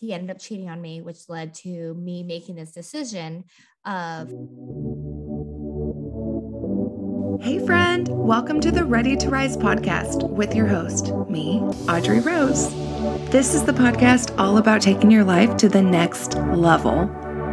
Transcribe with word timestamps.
he 0.00 0.14
ended 0.14 0.30
up 0.30 0.38
cheating 0.38 0.70
on 0.70 0.80
me, 0.80 1.02
which 1.02 1.28
led 1.28 1.52
to 1.52 1.92
me 1.94 2.22
making 2.22 2.54
this 2.54 2.72
decision 2.72 3.44
of. 3.84 4.30
Hey, 7.42 7.58
friend, 7.64 8.08
welcome 8.08 8.60
to 8.60 8.70
the 8.70 8.84
Ready 8.84 9.14
to 9.16 9.28
Rise 9.28 9.58
podcast 9.58 10.28
with 10.30 10.54
your 10.54 10.66
host, 10.66 11.12
me, 11.28 11.60
Audrey 11.86 12.20
Rose. 12.20 12.70
This 13.30 13.54
is 13.54 13.64
the 13.64 13.72
podcast 13.72 14.36
all 14.38 14.56
about 14.56 14.80
taking 14.80 15.10
your 15.10 15.24
life 15.24 15.56
to 15.58 15.68
the 15.68 15.82
next 15.82 16.34
level. 16.34 17.10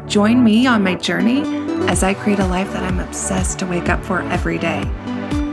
Join 0.07 0.41
me 0.41 0.65
on 0.67 0.83
my 0.83 0.95
journey 0.95 1.41
as 1.89 2.01
I 2.01 2.13
create 2.13 2.39
a 2.39 2.47
life 2.47 2.71
that 2.71 2.83
I'm 2.83 2.99
obsessed 2.99 3.59
to 3.59 3.65
wake 3.65 3.89
up 3.89 4.03
for 4.05 4.21
every 4.21 4.57
day. 4.57 4.83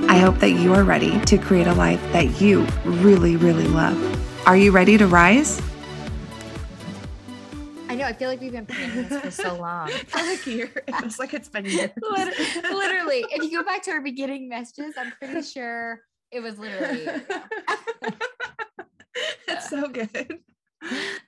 I 0.09 0.19
hope 0.19 0.39
that 0.39 0.51
you 0.51 0.73
are 0.75 0.85
ready 0.85 1.21
to 1.23 1.39
create 1.39 1.67
a 1.67 1.75
life 1.75 2.03
that 2.13 2.41
you 2.41 2.65
really, 2.85 3.37
really 3.37 3.67
love. 3.67 3.99
Are 4.47 4.57
you 4.57 4.71
ready 4.71 4.97
to 4.99 5.09
rise? 5.09 5.61
I 8.05 8.11
know. 8.11 8.15
I 8.15 8.19
feel 8.19 8.29
like 8.29 8.41
we've 8.41 8.53
been 8.53 8.67
planning 8.67 9.09
this 9.09 9.21
for 9.21 9.31
so 9.31 9.55
long. 9.57 9.91
like 10.15 10.47
year. 10.47 10.71
It 10.89 10.95
feels 10.97 11.19
like 11.19 11.35
it's 11.35 11.49
been 11.49 11.65
years. 11.65 11.91
literally, 12.03 13.25
if 13.31 13.43
you 13.43 13.59
go 13.59 13.65
back 13.65 13.83
to 13.85 13.91
our 13.93 14.03
beginning 14.03 14.49
messages, 14.49 14.95
I'm 14.97 15.13
pretty 15.13 15.43
sure 15.43 16.01
it 16.31 16.41
was 16.41 16.59
literally. 16.59 17.07
it's 19.49 19.71
so 19.71 19.89
good. 19.89 20.39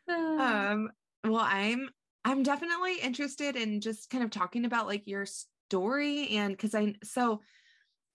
Um. 0.09 0.91
Well, 1.24 1.42
I'm 1.42 1.88
I'm 2.24 2.42
definitely 2.42 2.98
interested 3.02 3.56
in 3.56 3.80
just 3.80 4.11
kind 4.11 4.22
of 4.22 4.30
talking 4.30 4.64
about 4.64 4.86
like 4.86 5.06
your 5.06 5.27
story 5.27 6.28
and 6.30 6.52
because 6.52 6.74
I 6.74 6.95
so 7.02 7.41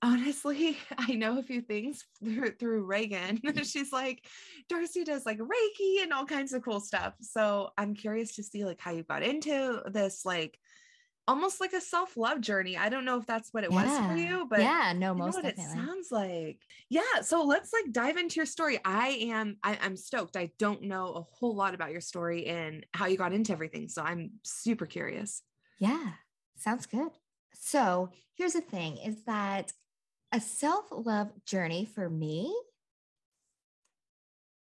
honestly, 0.02 0.78
I 0.98 1.16
know 1.16 1.38
a 1.38 1.44
few 1.44 1.62
things 1.62 2.05
through, 2.23 2.52
through 2.52 2.86
Reagan. 2.86 3.40
Mm-hmm. 3.52 3.64
She's 3.64 3.91
like, 3.91 4.26
Darcey 4.72 5.04
does 5.04 5.26
like 5.26 5.40
Reiki 5.40 6.04
and 6.04 6.14
all 6.14 6.26
kinds 6.26 6.54
of 6.54 6.64
cool 6.64 6.80
stuff. 6.80 7.16
So 7.22 7.72
I'm 7.77 7.96
curious 7.96 8.36
to 8.36 8.44
see 8.44 8.64
like 8.64 8.80
how 8.80 8.91
you 8.91 9.04
got 9.04 9.24
into 9.24 9.82
this, 9.91 10.26
like 10.26 10.58
almost 11.27 11.60
like 11.60 11.74
a 11.74 11.82
self-love 11.82 12.40
journey. 12.40 12.77
I 12.77 12.88
don't 12.88 13.04
know 13.04 13.18
if 13.18 13.26
that's 13.26 13.49
what 13.52 13.63
it 13.63 13.71
yeah. 13.71 13.84
was 13.84 14.08
for 14.08 14.16
you, 14.16 14.48
but 14.49 14.60
yeah, 14.60 14.93
no, 14.96 15.13
most 15.13 15.35
what 15.35 15.43
definitely. 15.43 15.82
it 15.82 15.85
sounds 15.85 16.12
like. 16.12 16.62
Yeah. 16.90 17.21
So 17.24 17.43
let's 17.43 17.74
like 17.74 17.91
dive 17.91 18.18
into 18.18 18.38
your 18.38 18.46
story. 18.46 18.80
I 18.86 19.10
am, 19.32 19.58
I, 19.63 19.77
I'm 19.82 19.98
stoked. 19.98 20.38
I 20.38 20.52
don't 20.60 20.84
know 20.84 21.08
a 21.13 21.21
whole 21.21 21.55
lot 21.55 21.74
about 21.74 21.91
your 21.91 22.02
story 22.02 22.46
and 22.46 22.86
how 22.93 23.08
you 23.08 23.18
got 23.18 23.34
into 23.34 23.52
everything. 23.52 23.90
So 23.90 24.02
I'm 24.02 24.32
super 24.43 24.86
curious. 24.86 25.41
Yeah. 25.80 26.12
Sounds 26.58 26.86
good. 26.86 27.12
So 27.54 28.12
here's 28.36 28.54
the 28.54 28.62
thing 28.62 28.98
is 28.98 29.24
that 29.26 29.74
a 30.32 30.40
self 30.40 30.85
love 30.91 31.32
journey 31.46 31.85
for 31.85 32.10
me, 32.10 32.54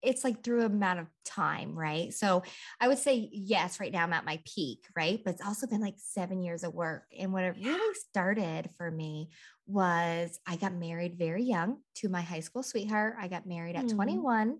it's 0.02 0.24
like 0.24 0.42
through 0.42 0.60
an 0.60 0.72
amount 0.72 0.98
of 0.98 1.06
time, 1.24 1.78
right? 1.78 2.12
So 2.12 2.42
I 2.80 2.88
would 2.88 2.98
say, 2.98 3.28
yes, 3.32 3.78
right 3.78 3.92
now 3.92 4.02
I'm 4.02 4.12
at 4.12 4.24
my 4.24 4.40
peak, 4.44 4.84
right? 4.96 5.20
But 5.24 5.34
it's 5.34 5.46
also 5.46 5.68
been 5.68 5.80
like 5.80 5.94
seven 5.96 6.42
years 6.42 6.64
of 6.64 6.74
work. 6.74 7.04
And 7.16 7.32
what 7.32 7.44
it 7.44 7.54
really 7.62 7.94
started 8.10 8.68
for 8.76 8.90
me 8.90 9.28
was 9.66 10.40
I 10.46 10.56
got 10.56 10.74
married 10.74 11.16
very 11.16 11.44
young 11.44 11.78
to 11.96 12.08
my 12.08 12.20
high 12.20 12.40
school 12.40 12.64
sweetheart. 12.64 13.14
I 13.20 13.28
got 13.28 13.46
married 13.46 13.76
at 13.76 13.84
mm. 13.84 13.94
21 13.94 14.58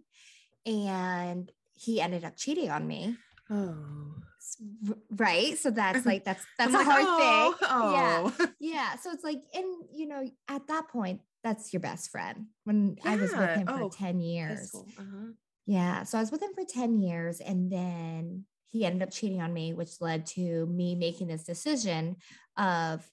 and 0.64 1.50
he 1.74 2.00
ended 2.00 2.24
up 2.24 2.36
cheating 2.36 2.70
on 2.70 2.86
me. 2.86 3.16
Oh. 3.52 3.74
Right. 5.10 5.58
So 5.58 5.70
that's 5.70 6.06
like 6.06 6.24
that's 6.24 6.44
that's 6.58 6.74
a 6.74 6.82
hard 6.82 7.04
oh, 7.06 7.52
thing. 7.52 7.68
Oh. 7.70 7.92
Yeah. 8.38 8.46
Yeah. 8.60 8.96
So 8.96 9.10
it's 9.10 9.24
like, 9.24 9.42
and 9.54 9.66
you 9.92 10.06
know, 10.06 10.24
at 10.48 10.66
that 10.68 10.88
point, 10.88 11.20
that's 11.42 11.72
your 11.72 11.80
best 11.80 12.10
friend. 12.10 12.46
When 12.64 12.96
yeah. 13.04 13.10
I 13.10 13.16
was 13.16 13.32
with 13.32 13.50
him 13.50 13.66
for 13.66 13.82
oh, 13.82 13.90
10 13.90 14.20
years. 14.20 14.72
Uh-huh. 14.74 15.32
Yeah. 15.66 16.04
So 16.04 16.18
I 16.18 16.20
was 16.20 16.30
with 16.30 16.42
him 16.42 16.52
for 16.54 16.64
10 16.64 16.98
years 16.98 17.40
and 17.40 17.70
then 17.70 18.44
he 18.70 18.84
ended 18.84 19.02
up 19.02 19.10
cheating 19.10 19.42
on 19.42 19.52
me, 19.52 19.72
which 19.72 20.00
led 20.00 20.26
to 20.26 20.66
me 20.66 20.94
making 20.94 21.26
this 21.26 21.44
decision 21.44 22.16
of 22.56 23.04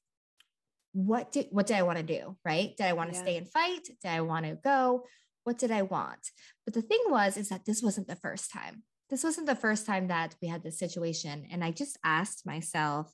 what 0.94 1.32
did 1.32 1.48
what 1.52 1.68
did 1.68 1.78
I 1.78 1.84
want 1.84 1.98
to 1.98 2.04
do? 2.04 2.38
Right? 2.46 2.76
Did 2.78 2.86
I 2.86 2.94
want 2.94 3.12
to 3.12 3.16
yeah. 3.16 3.24
stay 3.24 3.38
and 3.38 3.50
fight? 3.50 3.90
Did 4.02 4.10
I 4.10 4.22
want 4.22 4.46
to 4.46 4.58
go? 4.64 5.06
What 5.44 5.58
did 5.58 5.72
I 5.72 5.82
want? 5.82 6.30
But 6.66 6.76
the 6.76 6.82
thing 6.82 7.00
was, 7.08 7.38
is 7.38 7.50
that 7.50 7.66
this 7.66 7.82
wasn't 7.82 8.08
the 8.08 8.16
first 8.16 8.52
time 8.52 8.84
this 9.10 9.24
wasn't 9.24 9.48
the 9.48 9.56
first 9.56 9.86
time 9.86 10.08
that 10.08 10.36
we 10.42 10.48
had 10.48 10.64
this 10.64 10.78
situation. 10.78 11.48
And 11.52 11.64
I 11.64 11.72
just 11.72 11.98
asked 12.04 12.46
myself, 12.46 13.12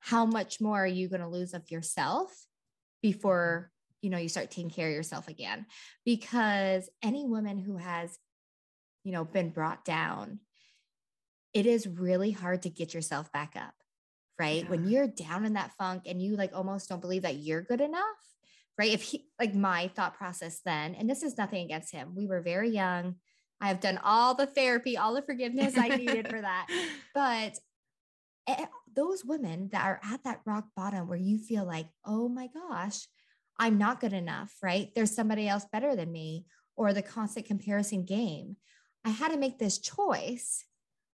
how 0.00 0.24
much 0.26 0.60
more 0.60 0.82
are 0.82 0.86
you 0.86 1.08
going 1.08 1.20
to 1.20 1.28
lose 1.28 1.54
of 1.54 1.70
yourself 1.70 2.30
mm-hmm. 2.30 3.12
before 3.12 3.70
you 4.00 4.10
know 4.10 4.18
you 4.18 4.28
start 4.28 4.50
taking 4.50 4.70
care 4.70 4.88
of 4.88 4.94
yourself 4.94 5.28
again 5.28 5.66
because 6.04 6.88
any 7.02 7.26
woman 7.26 7.58
who 7.58 7.76
has 7.76 8.18
you 9.04 9.12
know 9.12 9.24
been 9.24 9.50
brought 9.50 9.84
down 9.84 10.40
it 11.52 11.66
is 11.66 11.86
really 11.86 12.30
hard 12.30 12.62
to 12.62 12.70
get 12.70 12.94
yourself 12.94 13.30
back 13.32 13.52
up 13.56 13.74
right 14.38 14.64
yeah. 14.64 14.70
when 14.70 14.88
you're 14.88 15.06
down 15.06 15.44
in 15.44 15.52
that 15.52 15.72
funk 15.78 16.04
and 16.06 16.22
you 16.22 16.34
like 16.34 16.52
almost 16.54 16.88
don't 16.88 17.02
believe 17.02 17.22
that 17.22 17.36
you're 17.36 17.60
good 17.62 17.82
enough 17.82 18.04
right 18.78 18.92
if 18.92 19.02
he 19.02 19.26
like 19.38 19.54
my 19.54 19.88
thought 19.88 20.16
process 20.16 20.60
then 20.64 20.94
and 20.94 21.08
this 21.08 21.22
is 21.22 21.36
nothing 21.36 21.62
against 21.62 21.92
him 21.92 22.14
we 22.16 22.26
were 22.26 22.40
very 22.40 22.70
young 22.70 23.16
I've 23.60 23.80
done 23.80 24.00
all 24.02 24.34
the 24.34 24.46
therapy, 24.46 24.96
all 24.96 25.14
the 25.14 25.22
forgiveness 25.22 25.76
I 25.76 25.88
needed 25.88 26.28
for 26.28 26.40
that. 26.40 26.66
But 27.14 27.58
eh, 28.46 28.66
those 28.94 29.24
women 29.24 29.68
that 29.72 29.84
are 29.84 30.00
at 30.02 30.24
that 30.24 30.40
rock 30.46 30.68
bottom 30.76 31.08
where 31.08 31.18
you 31.18 31.38
feel 31.38 31.66
like, 31.66 31.86
oh 32.04 32.28
my 32.28 32.48
gosh, 32.48 33.06
I'm 33.58 33.78
not 33.78 34.00
good 34.00 34.12
enough, 34.12 34.54
right? 34.62 34.88
There's 34.94 35.14
somebody 35.14 35.48
else 35.48 35.66
better 35.70 35.94
than 35.94 36.10
me, 36.10 36.46
or 36.76 36.92
the 36.92 37.02
constant 37.02 37.46
comparison 37.46 38.04
game. 38.04 38.56
I 39.04 39.10
had 39.10 39.32
to 39.32 39.36
make 39.36 39.58
this 39.58 39.78
choice. 39.78 40.64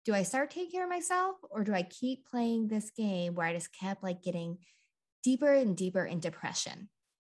Do 0.04 0.14
I 0.14 0.22
start 0.22 0.50
taking 0.50 0.70
care 0.70 0.84
of 0.84 0.90
myself, 0.90 1.36
or 1.50 1.64
do 1.64 1.74
I 1.74 1.82
keep 1.82 2.26
playing 2.26 2.68
this 2.68 2.90
game 2.90 3.34
where 3.34 3.46
I 3.46 3.52
just 3.52 3.76
kept 3.78 4.02
like 4.02 4.22
getting 4.22 4.58
deeper 5.22 5.52
and 5.52 5.76
deeper 5.76 6.04
in 6.04 6.20
depression? 6.20 6.88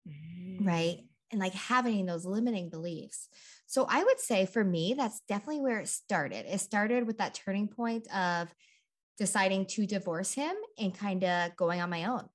Mm. 0.08 0.66
Right 0.66 1.00
and 1.34 1.42
like 1.42 1.54
having 1.54 2.06
those 2.06 2.26
limiting 2.26 2.70
beliefs. 2.70 3.28
So 3.66 3.88
I 3.90 4.04
would 4.04 4.20
say 4.20 4.46
for 4.46 4.64
me, 4.64 4.94
that's 4.96 5.22
definitely 5.28 5.62
where 5.62 5.80
it 5.80 5.90
started. 5.90 6.46
It 6.48 6.60
started 6.60 7.08
with 7.08 7.18
that 7.18 7.34
turning 7.34 7.68
point 7.68 8.08
of 8.16 8.54
deciding 9.18 9.66
to 9.66 9.88
divorce 9.88 10.34
him 10.34 10.56
and 10.78 10.98
kind 10.98 11.24
of 11.24 11.56
going 11.56 11.82
on 11.82 11.90
my 11.90 12.06
own. 12.06 12.30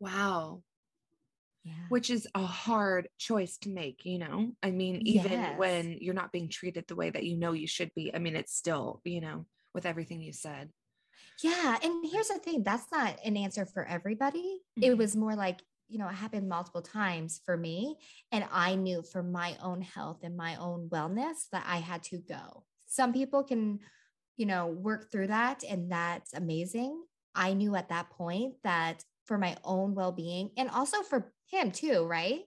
Wow. 0.00 0.62
Yeah. 1.62 1.74
Which 1.90 2.10
is 2.10 2.26
a 2.34 2.44
hard 2.44 3.08
choice 3.18 3.56
to 3.58 3.68
make, 3.68 4.04
you 4.04 4.18
know? 4.18 4.50
I 4.64 4.72
mean, 4.72 5.02
even 5.06 5.30
yes. 5.30 5.58
when 5.58 5.98
you're 6.00 6.12
not 6.12 6.32
being 6.32 6.48
treated 6.48 6.86
the 6.88 6.96
way 6.96 7.10
that 7.10 7.22
you 7.22 7.36
know 7.36 7.52
you 7.52 7.68
should 7.68 7.92
be, 7.94 8.12
I 8.12 8.18
mean, 8.18 8.34
it's 8.34 8.54
still, 8.54 9.00
you 9.04 9.20
know, 9.20 9.46
with 9.72 9.86
everything 9.86 10.20
you 10.20 10.32
said. 10.32 10.70
Yeah. 11.40 11.78
And 11.84 12.04
here's 12.10 12.28
the 12.28 12.40
thing 12.40 12.64
that's 12.64 12.86
not 12.90 13.16
an 13.24 13.36
answer 13.36 13.64
for 13.64 13.84
everybody. 13.84 14.60
Mm-hmm. 14.76 14.90
It 14.90 14.98
was 14.98 15.14
more 15.14 15.36
like 15.36 15.60
you 15.92 15.98
know, 15.98 16.08
it 16.08 16.14
happened 16.14 16.48
multiple 16.48 16.80
times 16.80 17.40
for 17.44 17.54
me. 17.54 17.96
And 18.32 18.46
I 18.50 18.76
knew 18.76 19.02
for 19.02 19.22
my 19.22 19.56
own 19.62 19.82
health 19.82 20.20
and 20.22 20.36
my 20.36 20.56
own 20.56 20.88
wellness 20.88 21.48
that 21.52 21.64
I 21.68 21.76
had 21.76 22.02
to 22.04 22.18
go. 22.18 22.64
Some 22.86 23.12
people 23.12 23.44
can, 23.44 23.80
you 24.38 24.46
know, 24.46 24.68
work 24.68 25.12
through 25.12 25.26
that, 25.26 25.62
and 25.68 25.92
that's 25.92 26.32
amazing. 26.32 27.02
I 27.34 27.52
knew 27.52 27.76
at 27.76 27.90
that 27.90 28.10
point 28.10 28.54
that 28.64 29.04
for 29.26 29.36
my 29.36 29.56
own 29.64 29.94
well 29.94 30.12
being 30.12 30.50
and 30.56 30.70
also 30.70 31.02
for 31.02 31.32
him 31.50 31.70
too, 31.70 32.04
right? 32.04 32.40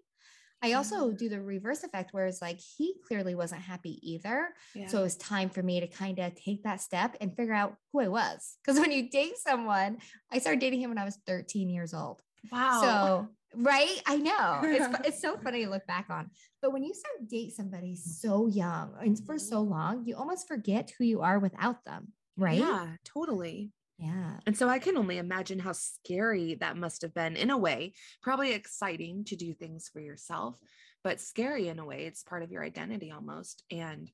I 0.61 0.73
also 0.73 1.11
do 1.11 1.29
the 1.29 1.41
reverse 1.41 1.83
effect 1.83 2.11
where 2.11 2.25
it's 2.25 2.41
like 2.41 2.59
he 2.59 2.95
clearly 3.07 3.35
wasn't 3.35 3.61
happy 3.61 3.99
either. 4.01 4.49
Yeah. 4.73 4.87
So 4.87 4.99
it 4.99 5.03
was 5.03 5.15
time 5.17 5.49
for 5.49 5.61
me 5.61 5.79
to 5.79 5.87
kind 5.87 6.17
of 6.17 6.33
take 6.33 6.63
that 6.63 6.81
step 6.81 7.15
and 7.21 7.35
figure 7.35 7.53
out 7.53 7.75
who 7.93 7.99
I 7.99 8.07
was. 8.07 8.57
Because 8.63 8.79
when 8.79 8.91
you 8.91 9.09
date 9.09 9.37
someone, 9.37 9.97
I 10.31 10.39
started 10.39 10.61
dating 10.61 10.81
him 10.81 10.89
when 10.89 10.97
I 10.97 11.05
was 11.05 11.19
13 11.27 11.69
years 11.69 11.93
old. 11.93 12.21
Wow. 12.51 12.81
So, 12.81 13.27
right? 13.61 14.01
I 14.05 14.17
know. 14.17 14.59
It's, 14.63 14.97
it's 15.07 15.21
so 15.21 15.37
funny 15.37 15.65
to 15.65 15.69
look 15.69 15.85
back 15.87 16.07
on. 16.09 16.29
But 16.61 16.73
when 16.73 16.83
you 16.83 16.93
start 16.93 17.27
date 17.27 17.53
somebody 17.55 17.95
so 17.95 18.47
young 18.47 18.93
and 19.01 19.17
for 19.25 19.37
so 19.37 19.61
long, 19.61 20.03
you 20.05 20.15
almost 20.15 20.47
forget 20.47 20.91
who 20.97 21.03
you 21.03 21.21
are 21.21 21.39
without 21.39 21.83
them. 21.85 22.13
Right. 22.37 22.59
Yeah, 22.59 22.87
totally. 23.05 23.71
Yeah. 23.97 24.39
And 24.45 24.57
so 24.57 24.67
I 24.67 24.79
can 24.79 24.97
only 24.97 25.17
imagine 25.17 25.59
how 25.59 25.71
scary 25.71 26.55
that 26.55 26.77
must 26.77 27.01
have 27.01 27.13
been 27.13 27.37
in 27.37 27.49
a 27.49 27.57
way. 27.57 27.93
Probably 28.21 28.51
exciting 28.51 29.23
to 29.25 29.35
do 29.35 29.53
things 29.53 29.89
for 29.91 30.01
yourself, 30.01 30.59
but 31.03 31.21
scary 31.21 31.69
in 31.69 31.79
a 31.79 31.85
way. 31.85 32.05
It's 32.05 32.23
part 32.23 32.43
of 32.43 32.51
your 32.51 32.63
identity 32.63 33.11
almost. 33.11 33.63
And 33.71 34.11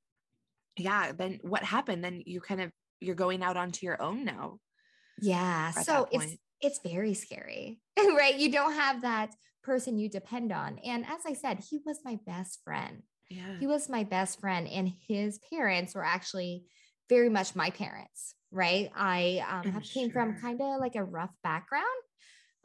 yeah, 0.77 1.13
then 1.13 1.39
what 1.41 1.63
happened? 1.63 2.03
Then 2.03 2.21
you 2.25 2.41
kind 2.41 2.61
of 2.61 2.71
you're 2.99 3.15
going 3.15 3.41
out 3.41 3.57
onto 3.57 3.85
your 3.85 3.99
own 4.01 4.23
now. 4.23 4.59
Yeah. 5.19 5.71
So 5.71 6.07
it's 6.11 6.37
it's 6.61 6.79
very 6.79 7.13
scary, 7.13 7.79
right? 7.97 8.37
You 8.37 8.51
don't 8.51 8.73
have 8.73 9.01
that 9.01 9.33
person 9.63 9.97
you 9.97 10.09
depend 10.09 10.51
on. 10.51 10.79
And 10.83 11.05
as 11.05 11.21
I 11.25 11.33
said, 11.33 11.63
he 11.69 11.79
was 11.85 11.99
my 12.03 12.17
best 12.25 12.59
friend. 12.63 13.03
Yeah. 13.29 13.59
He 13.59 13.67
was 13.67 13.89
my 13.89 14.03
best 14.03 14.39
friend, 14.39 14.67
and 14.67 14.91
his 15.07 15.39
parents 15.53 15.95
were 15.95 16.03
actually 16.03 16.65
very 17.09 17.29
much 17.29 17.55
my 17.55 17.69
parents, 17.69 18.35
right? 18.51 18.91
I 18.95 19.43
um, 19.49 19.81
came 19.81 20.11
from 20.11 20.39
kind 20.39 20.61
of 20.61 20.79
like 20.79 20.95
a 20.95 21.03
rough 21.03 21.31
background 21.43 21.85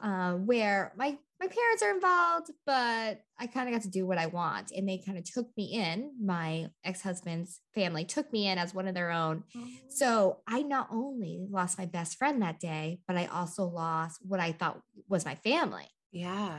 uh, 0.01 0.33
where 0.33 0.93
my 0.97 1.17
my 1.39 1.47
parents 1.47 1.83
are 1.83 1.91
involved, 1.91 2.51
but 2.65 3.21
I 3.39 3.47
kind 3.47 3.69
of 3.69 3.75
got 3.75 3.83
to 3.83 3.89
do 3.89 4.07
what 4.07 4.17
I 4.17 4.25
want. 4.25 4.71
And 4.71 4.89
they 4.89 4.97
kind 4.97 5.17
of 5.17 5.23
took 5.23 5.47
me 5.55 5.73
in. 5.73 6.11
My 6.19 6.69
ex 6.83 7.01
husband's 7.01 7.61
family 7.75 8.05
took 8.05 8.31
me 8.33 8.47
in 8.47 8.57
as 8.57 8.73
one 8.73 8.87
of 8.87 8.95
their 8.95 9.11
own. 9.11 9.43
Oh. 9.55 9.67
So 9.89 10.37
I 10.47 10.63
not 10.63 10.87
only 10.91 11.45
lost 11.49 11.77
my 11.77 11.85
best 11.85 12.17
friend 12.17 12.41
that 12.41 12.59
day, 12.59 13.01
but 13.07 13.17
I 13.17 13.27
also 13.27 13.65
lost 13.65 14.19
what 14.23 14.39
I 14.39 14.51
thought 14.51 14.81
was 15.07 15.25
my 15.25 15.35
family. 15.35 15.87
Yeah. 16.11 16.57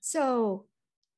So 0.00 0.66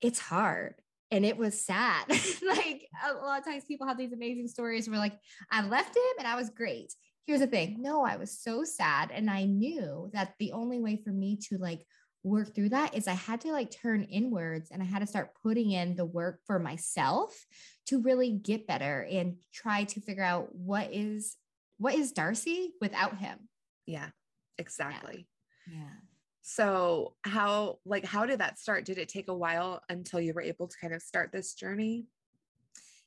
it's 0.01 0.19
hard 0.19 0.75
and 1.11 1.27
it 1.27 1.37
was 1.37 1.61
sad. 1.61 2.09
like 2.09 2.89
a 3.05 3.13
lot 3.13 3.41
of 3.41 3.45
times 3.45 3.65
people 3.67 3.87
have 3.87 3.99
these 3.99 4.13
amazing 4.13 4.49
stories 4.49 4.89
where 4.89 4.99
like 4.99 5.19
I 5.51 5.67
left 5.67 5.95
him 5.97 6.03
and 6.19 6.27
I 6.27 6.37
was 6.37 6.49
great. 6.49 6.95
Here's 7.27 7.41
the 7.41 7.47
thing. 7.47 7.77
No, 7.81 8.03
I 8.03 8.17
was 8.17 8.41
so 8.41 8.65
sad 8.65 9.11
and 9.13 9.31
I 9.31 9.45
knew 9.45 10.11
that 10.15 10.35
the 10.39 10.53
only 10.53 10.81
way 10.81 10.97
for 10.97 11.11
me 11.11 11.39
to 11.49 11.59
like 11.59 11.85
work 12.23 12.55
through 12.55 12.71
that 12.71 12.95
is 12.95 13.09
I 13.09 13.15
had 13.15 13.41
to 13.43 13.53
like 13.53 13.71
turn 13.71 14.05
inwards 14.05 14.71
and 14.71 14.83
I 14.83 14.87
had 14.87 15.01
to 15.01 15.07
start 15.07 15.35
putting 15.43 15.71
in 15.71 15.97
the 15.97 16.05
work 16.05 16.41
for 16.47 16.59
myself 16.59 17.47
to 17.87 18.01
really 18.01 18.31
get 18.31 18.67
better 18.67 19.07
and 19.11 19.37
try 19.53 19.85
to 19.85 20.01
figure 20.01 20.25
out 20.25 20.55
what 20.55 20.89
is 20.93 21.37
what 21.79 21.95
is 21.95 22.13
Darcey 22.13 22.69
without 22.81 23.17
him. 23.17 23.39
Yeah. 23.87 24.09
Exactly. 24.59 25.27
yeah. 25.67 25.79
yeah. 25.79 25.91
So, 26.43 27.15
how 27.23 27.79
like 27.85 28.05
how 28.05 28.27
did 28.27 28.41
that 28.41 28.59
start? 28.59 28.85
Did 28.85 28.99
it 28.99 29.09
take 29.09 29.29
a 29.29 29.35
while 29.35 29.83
until 29.89 30.21
you 30.21 30.33
were 30.35 30.43
able 30.43 30.69
to 30.69 30.77
kind 30.81 30.93
of 30.93 31.03
start 31.03 31.31
this 31.33 31.55
journey? 31.55 32.07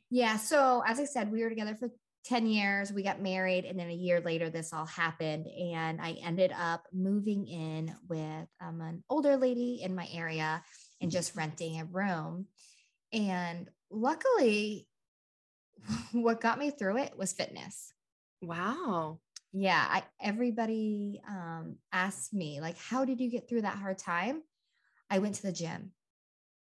Yeah, 0.09 0.37
so 0.37 0.83
as 0.85 0.99
I 0.99 1.05
said, 1.05 1.31
we 1.31 1.41
were 1.41 1.49
together 1.49 1.75
for 1.75 1.89
10 2.25 2.47
years. 2.47 2.91
We 2.91 3.03
got 3.03 3.21
married 3.21 3.65
and 3.65 3.77
then 3.77 3.89
a 3.89 3.93
year 3.93 4.21
later 4.21 4.49
this 4.49 4.73
all 4.73 4.85
happened 4.85 5.47
and 5.47 6.01
I 6.01 6.17
ended 6.23 6.53
up 6.57 6.85
moving 6.93 7.47
in 7.47 7.95
with 8.07 8.47
um, 8.61 8.81
an 8.81 9.03
older 9.09 9.37
lady 9.37 9.81
in 9.83 9.95
my 9.95 10.07
area 10.13 10.63
and 11.01 11.11
just 11.11 11.35
renting 11.35 11.79
a 11.79 11.85
room. 11.85 12.47
And 13.11 13.69
luckily 13.91 14.87
what 16.11 16.41
got 16.41 16.59
me 16.59 16.71
through 16.71 16.97
it 16.97 17.17
was 17.17 17.33
fitness. 17.33 17.91
Wow 18.41 19.19
yeah 19.53 19.85
I, 19.87 20.03
everybody 20.19 21.21
um, 21.29 21.77
asked 21.91 22.33
me 22.33 22.59
like 22.59 22.77
how 22.77 23.05
did 23.05 23.21
you 23.21 23.29
get 23.29 23.47
through 23.47 23.61
that 23.61 23.77
hard 23.77 23.99
time 23.99 24.41
i 25.09 25.19
went 25.19 25.35
to 25.35 25.43
the 25.43 25.51
gym 25.51 25.91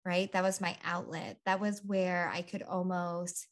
right 0.03 0.31
that 0.33 0.44
was 0.44 0.59
my 0.59 0.75
outlet 0.83 1.38
that 1.45 1.59
was 1.59 1.81
where 1.85 2.29
i 2.33 2.41
could 2.41 2.63
almost 2.63 3.47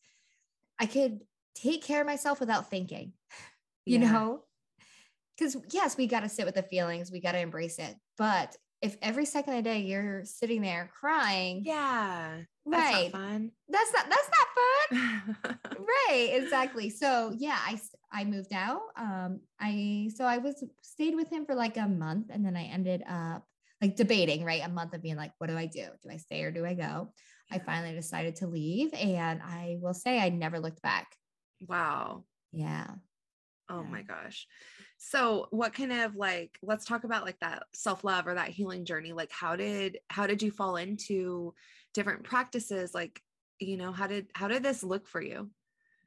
i 0.79 0.87
could 0.87 1.19
take 1.61 1.83
care 1.83 2.01
of 2.01 2.07
myself 2.07 2.39
without 2.39 2.69
thinking 2.69 3.13
you 3.85 3.99
yeah. 3.99 4.11
know? 4.11 4.43
Because 5.37 5.57
yes 5.71 5.97
we 5.97 6.07
got 6.07 6.21
to 6.21 6.29
sit 6.29 6.45
with 6.45 6.55
the 6.55 6.63
feelings 6.63 7.11
we 7.11 7.21
got 7.21 7.33
to 7.33 7.39
embrace 7.39 7.77
it 7.77 7.95
but 8.17 8.55
if 8.81 8.95
every 9.01 9.25
second 9.25 9.53
of 9.53 9.63
the 9.63 9.69
day 9.69 9.79
you're 9.81 10.23
sitting 10.23 10.61
there 10.61 10.89
crying 10.99 11.63
yeah 11.65 12.37
that's 12.65 12.93
right 12.93 13.13
not 13.13 13.21
fun. 13.21 13.51
that's 13.69 13.93
not 13.93 14.05
that's 14.09 14.29
not 14.29 14.47
fun. 14.55 15.59
Right 16.09 16.29
exactly. 16.33 16.89
So 16.89 17.33
yeah 17.37 17.57
i 17.59 17.79
i 18.11 18.23
moved 18.23 18.53
out 18.53 18.81
um 18.97 19.41
i 19.59 20.09
so 20.15 20.25
i 20.25 20.37
was 20.37 20.63
stayed 20.81 21.15
with 21.15 21.29
him 21.29 21.45
for 21.45 21.55
like 21.55 21.77
a 21.77 21.87
month 21.87 22.27
and 22.29 22.45
then 22.45 22.55
i 22.55 22.63
ended 22.63 23.03
up 23.07 23.45
like 23.81 23.95
debating 23.95 24.43
right 24.43 24.61
a 24.65 24.69
month 24.69 24.93
of 24.93 25.01
being 25.01 25.17
like 25.17 25.31
what 25.37 25.49
do 25.49 25.57
i 25.57 25.65
do? 25.65 25.85
Do 26.03 26.09
i 26.09 26.17
stay 26.17 26.43
or 26.43 26.51
do 26.51 26.65
i 26.65 26.73
go? 26.73 27.13
I 27.51 27.59
finally 27.59 27.93
decided 27.93 28.37
to 28.37 28.47
leave 28.47 28.93
and 28.93 29.41
i 29.41 29.77
will 29.81 29.93
say 29.93 30.19
i 30.19 30.29
never 30.29 30.59
looked 30.59 30.81
back 30.81 31.07
wow 31.59 32.23
yeah 32.51 32.87
Oh 33.69 33.83
yeah. 33.83 33.89
my 33.89 34.01
gosh. 34.01 34.47
So 34.97 35.47
what 35.51 35.73
kind 35.73 35.91
of 35.91 36.15
like 36.15 36.57
let's 36.61 36.85
talk 36.85 37.03
about 37.03 37.25
like 37.25 37.39
that 37.39 37.63
self-love 37.73 38.27
or 38.27 38.35
that 38.35 38.49
healing 38.49 38.85
journey. 38.85 39.13
Like 39.13 39.31
how 39.31 39.55
did 39.55 39.99
how 40.09 40.27
did 40.27 40.41
you 40.41 40.51
fall 40.51 40.77
into 40.77 41.53
different 41.93 42.23
practices? 42.23 42.93
Like, 42.93 43.21
you 43.59 43.77
know, 43.77 43.91
how 43.91 44.07
did 44.07 44.27
how 44.33 44.47
did 44.47 44.63
this 44.63 44.83
look 44.83 45.07
for 45.07 45.21
you? 45.21 45.49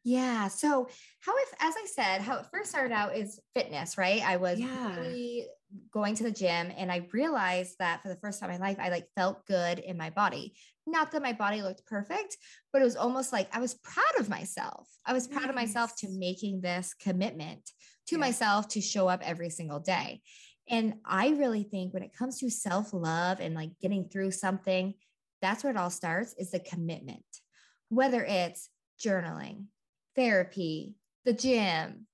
Yeah. 0.03 0.49
So 0.49 0.89
how 1.21 1.33
if 1.37 1.55
as 1.61 1.75
I 1.77 1.87
said, 1.87 2.23
how 2.23 2.39
it 2.39 2.47
first 2.53 2.71
started 2.71 2.93
out 2.93 3.17
is 3.17 3.39
fitness, 3.55 3.99
right? 3.99 4.23
I 4.23 4.37
was 4.37 4.59
yeah. 4.59 4.97
really 4.97 5.47
going 5.93 6.15
to 6.17 6.23
the 6.23 6.31
gym 6.31 6.73
and 6.77 6.91
I 6.91 7.07
realized 7.13 7.77
that 7.79 8.03
for 8.03 8.09
the 8.09 8.17
first 8.17 8.41
time 8.41 8.51
in 8.51 8.61
my 8.61 8.69
life, 8.69 8.79
I 8.81 8.89
like 8.89 9.07
felt 9.15 9.47
good 9.47 9.79
in 9.79 9.97
my 9.97 10.11
body. 10.11 10.55
Not 10.87 11.13
that 11.13 11.23
my 11.23 11.35
body 11.35 11.63
looked 11.63 11.87
perfect, 11.87 12.37
but 12.73 12.81
it 12.81 12.87
was 12.87 12.97
almost 12.97 13.33
like 13.33 13.55
I 13.55 13.61
was 13.61 13.75
proud 13.75 14.19
of 14.19 14.29
myself. 14.29 14.89
I 15.05 15.13
was 15.13 15.29
proud 15.29 15.43
nice. 15.43 15.51
of 15.51 15.55
myself 15.55 15.97
to 15.99 16.09
making 16.09 16.63
this 16.63 16.95
commitment 16.95 17.71
to 18.09 18.17
yeah. 18.17 18.21
myself 18.21 18.69
to 18.69 18.81
show 18.81 19.07
up 19.07 19.21
every 19.23 19.51
single 19.51 19.81
day. 19.81 20.23
And 20.69 20.95
I 21.05 21.31
really 21.31 21.65
think 21.65 21.93
when 21.93 22.03
it 22.03 22.17
comes 22.17 22.39
to 22.39 22.51
self 22.51 22.93
love 22.93 23.41
and 23.41 23.55
like 23.55 23.71
getting 23.81 24.09
through 24.09 24.31
something, 24.31 24.95
that's 25.43 25.63
where 25.65 25.73
it 25.73 25.77
all 25.77 25.91
starts 25.91 26.35
is 26.39 26.53
the 26.53 26.61
commitment. 26.61 27.25
Whether 27.89 28.25
it's 28.25 28.69
journaling, 29.05 29.67
therapy, 30.17 30.95
the 31.25 31.33
gym, 31.33 32.07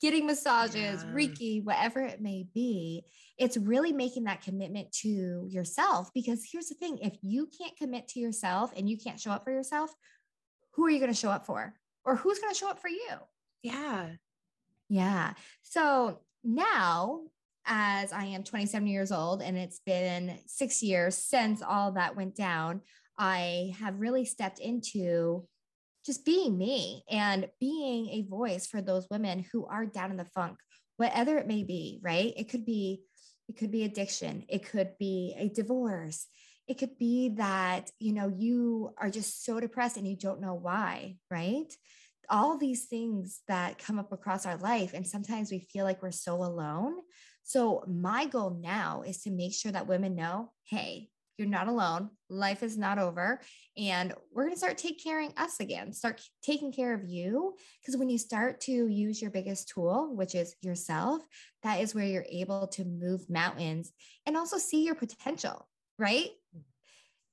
getting 0.00 0.26
massages, 0.26 1.04
yeah. 1.04 1.12
Reiki, 1.12 1.64
whatever 1.64 2.00
it 2.00 2.20
may 2.20 2.46
be, 2.54 3.04
it's 3.38 3.56
really 3.56 3.92
making 3.92 4.24
that 4.24 4.42
commitment 4.42 4.92
to 4.92 5.46
yourself. 5.48 6.10
Because 6.14 6.46
here's 6.50 6.68
the 6.68 6.74
thing 6.74 6.98
if 7.02 7.16
you 7.22 7.48
can't 7.58 7.76
commit 7.76 8.08
to 8.08 8.20
yourself 8.20 8.72
and 8.76 8.88
you 8.88 8.96
can't 8.98 9.20
show 9.20 9.30
up 9.30 9.44
for 9.44 9.50
yourself, 9.50 9.92
who 10.72 10.84
are 10.86 10.90
you 10.90 10.98
going 10.98 11.12
to 11.12 11.18
show 11.18 11.30
up 11.30 11.46
for? 11.46 11.74
Or 12.04 12.16
who's 12.16 12.38
going 12.38 12.52
to 12.52 12.58
show 12.58 12.70
up 12.70 12.80
for 12.80 12.88
you? 12.88 13.08
Yeah. 13.62 14.10
Yeah. 14.88 15.32
So 15.62 16.20
now, 16.44 17.22
as 17.66 18.12
I 18.12 18.26
am 18.26 18.44
27 18.44 18.86
years 18.86 19.10
old 19.10 19.42
and 19.42 19.56
it's 19.56 19.80
been 19.80 20.38
six 20.46 20.82
years 20.82 21.16
since 21.16 21.62
all 21.62 21.92
that 21.92 22.14
went 22.14 22.36
down, 22.36 22.82
I 23.18 23.74
have 23.80 23.98
really 23.98 24.24
stepped 24.24 24.60
into 24.60 25.48
just 26.06 26.24
being 26.24 26.56
me 26.56 27.02
and 27.10 27.48
being 27.60 28.08
a 28.08 28.26
voice 28.28 28.66
for 28.66 28.80
those 28.80 29.06
women 29.10 29.44
who 29.52 29.66
are 29.66 29.84
down 29.84 30.10
in 30.12 30.16
the 30.16 30.24
funk, 30.24 30.58
whatever 30.96 31.36
it 31.36 31.48
may 31.48 31.64
be, 31.64 31.98
right? 32.02 32.32
It 32.36 32.48
could 32.48 32.64
be 32.64 33.02
it 33.48 33.56
could 33.56 33.70
be 33.70 33.84
addiction, 33.84 34.44
it 34.48 34.68
could 34.68 34.98
be 34.98 35.34
a 35.38 35.48
divorce. 35.48 36.26
It 36.66 36.78
could 36.78 36.98
be 36.98 37.28
that, 37.36 37.92
you 38.00 38.12
know, 38.12 38.32
you 38.36 38.92
are 38.98 39.08
just 39.08 39.44
so 39.44 39.60
depressed 39.60 39.96
and 39.96 40.08
you 40.08 40.16
don't 40.16 40.40
know 40.40 40.54
why, 40.54 41.16
right? 41.30 41.72
All 42.28 42.58
these 42.58 42.86
things 42.86 43.40
that 43.46 43.78
come 43.78 44.00
up 44.00 44.10
across 44.10 44.46
our 44.46 44.56
life 44.56 44.92
and 44.92 45.06
sometimes 45.06 45.52
we 45.52 45.60
feel 45.60 45.84
like 45.84 46.02
we're 46.02 46.10
so 46.10 46.42
alone. 46.42 46.96
So 47.44 47.84
my 47.86 48.26
goal 48.26 48.58
now 48.60 49.04
is 49.06 49.22
to 49.22 49.30
make 49.30 49.54
sure 49.54 49.70
that 49.70 49.86
women 49.86 50.16
know, 50.16 50.50
hey, 50.68 51.10
you're 51.38 51.48
not 51.48 51.68
alone. 51.68 52.10
Life 52.28 52.62
is 52.62 52.78
not 52.78 52.98
over. 52.98 53.40
And 53.76 54.14
we're 54.32 54.44
going 54.44 54.54
to 54.54 54.58
start 54.58 54.78
taking 54.78 54.98
care 54.98 55.22
of 55.22 55.32
us 55.36 55.60
again, 55.60 55.92
start 55.92 56.20
taking 56.42 56.72
care 56.72 56.94
of 56.94 57.04
you. 57.04 57.54
Because 57.80 57.98
when 57.98 58.08
you 58.08 58.18
start 58.18 58.60
to 58.62 58.88
use 58.88 59.20
your 59.20 59.30
biggest 59.30 59.68
tool, 59.68 60.14
which 60.14 60.34
is 60.34 60.54
yourself, 60.62 61.22
that 61.62 61.80
is 61.80 61.94
where 61.94 62.06
you're 62.06 62.26
able 62.30 62.68
to 62.68 62.84
move 62.84 63.28
mountains 63.28 63.92
and 64.24 64.36
also 64.36 64.56
see 64.58 64.84
your 64.84 64.94
potential, 64.94 65.68
right? 65.98 66.30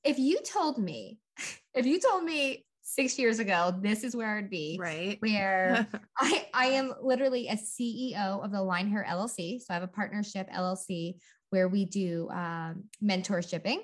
If 0.04 0.20
you 0.20 0.40
told 0.42 0.78
me, 0.78 1.20
if 1.74 1.86
you 1.86 2.00
told 2.00 2.24
me 2.24 2.66
six 2.84 3.18
years 3.18 3.40
ago, 3.40 3.74
this 3.82 4.04
is 4.04 4.16
where 4.16 4.38
I'd 4.38 4.50
be. 4.50 4.78
Right. 4.80 5.18
Where 5.22 5.88
I, 6.18 6.48
I 6.54 6.66
am 6.68 6.94
literally 7.02 7.48
a 7.48 7.56
CEO 7.56 8.44
of 8.44 8.54
Align 8.54 8.90
Her 8.90 9.06
LLC. 9.10 9.60
So 9.60 9.68
I 9.70 9.74
have 9.74 9.84
a 9.84 9.88
partnership 9.88 10.50
LLC 10.52 11.16
where 11.54 11.68
we 11.68 11.86
do 11.86 12.28
um, 12.32 12.86
mentorshipping, 13.04 13.78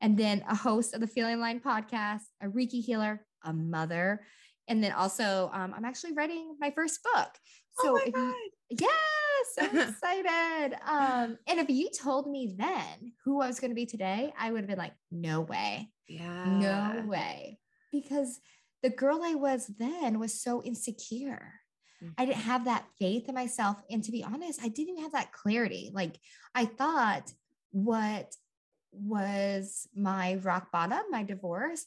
and 0.00 0.16
then 0.16 0.44
a 0.48 0.54
host 0.54 0.94
of 0.94 1.00
the 1.00 1.06
Feeling 1.08 1.34
Aligned 1.34 1.64
podcast, 1.64 2.22
a 2.40 2.46
Reiki 2.46 2.80
healer, 2.80 3.26
a 3.42 3.52
mother, 3.52 4.20
and 4.68 4.84
then 4.84 4.92
also 4.92 5.50
um, 5.52 5.74
I'm 5.76 5.84
actually 5.84 6.12
writing 6.12 6.54
my 6.60 6.70
first 6.70 7.00
book. 7.02 7.28
Oh 7.80 7.82
so 7.82 7.92
oh 7.94 8.00
if 8.06 8.14
you, 8.14 8.34
yes, 8.70 9.48
I'm 9.60 9.78
excited. 9.88 10.78
um, 10.86 11.38
and 11.48 11.58
if 11.58 11.68
you 11.68 11.90
told 11.90 12.30
me 12.30 12.54
then 12.56 13.12
who 13.24 13.42
I 13.42 13.48
was 13.48 13.58
going 13.58 13.72
to 13.72 13.74
be 13.74 13.86
today, 13.86 14.32
I 14.38 14.52
would 14.52 14.60
have 14.60 14.68
been 14.68 14.78
like, 14.78 14.94
no 15.10 15.40
way, 15.40 15.90
yeah, 16.08 16.44
no 16.44 17.04
way, 17.04 17.58
because 17.90 18.38
the 18.84 18.90
girl 18.90 19.22
I 19.24 19.34
was 19.34 19.66
then 19.76 20.20
was 20.20 20.40
so 20.40 20.62
insecure. 20.62 21.54
I 22.16 22.24
didn't 22.24 22.42
have 22.42 22.64
that 22.66 22.86
faith 22.98 23.28
in 23.28 23.34
myself. 23.34 23.76
And 23.90 24.02
to 24.04 24.12
be 24.12 24.24
honest, 24.24 24.60
I 24.62 24.68
didn't 24.68 24.98
have 24.98 25.12
that 25.12 25.32
clarity. 25.32 25.90
Like 25.92 26.18
I 26.54 26.64
thought 26.64 27.32
what 27.70 28.34
was 28.92 29.88
my 29.94 30.36
rock 30.42 30.70
bottom, 30.72 31.00
my 31.10 31.22
divorce 31.22 31.84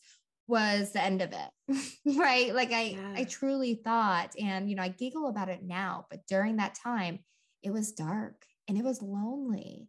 was 0.47 0.91
the 0.91 1.01
end 1.01 1.21
of 1.21 1.33
it. 1.33 1.89
right. 2.17 2.53
Like 2.53 2.71
I, 2.71 2.81
yeah. 2.81 3.13
I 3.15 3.23
truly 3.23 3.75
thought, 3.75 4.33
and 4.39 4.69
you 4.69 4.75
know, 4.75 4.83
I 4.83 4.89
giggle 4.89 5.27
about 5.27 5.49
it 5.49 5.63
now, 5.63 6.05
but 6.09 6.27
during 6.27 6.57
that 6.57 6.75
time, 6.75 7.19
it 7.63 7.71
was 7.71 7.93
dark 7.93 8.45
and 8.67 8.77
it 8.77 8.83
was 8.83 9.01
lonely. 9.01 9.87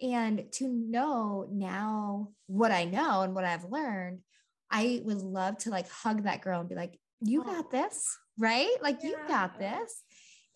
And 0.00 0.44
to 0.52 0.68
know 0.68 1.48
now 1.50 2.30
what 2.46 2.70
I 2.70 2.84
know 2.84 3.22
and 3.22 3.34
what 3.34 3.44
I've 3.44 3.64
learned, 3.64 4.20
I 4.70 5.00
would 5.04 5.22
love 5.22 5.58
to 5.58 5.70
like 5.70 5.88
hug 5.88 6.24
that 6.24 6.42
girl 6.42 6.60
and 6.60 6.68
be 6.68 6.74
like, 6.74 6.98
you 7.20 7.42
oh. 7.42 7.44
got 7.44 7.70
this 7.70 8.16
right? 8.38 8.74
Like 8.82 8.98
yeah. 9.02 9.10
you 9.10 9.16
got 9.28 9.58
this. 9.58 10.02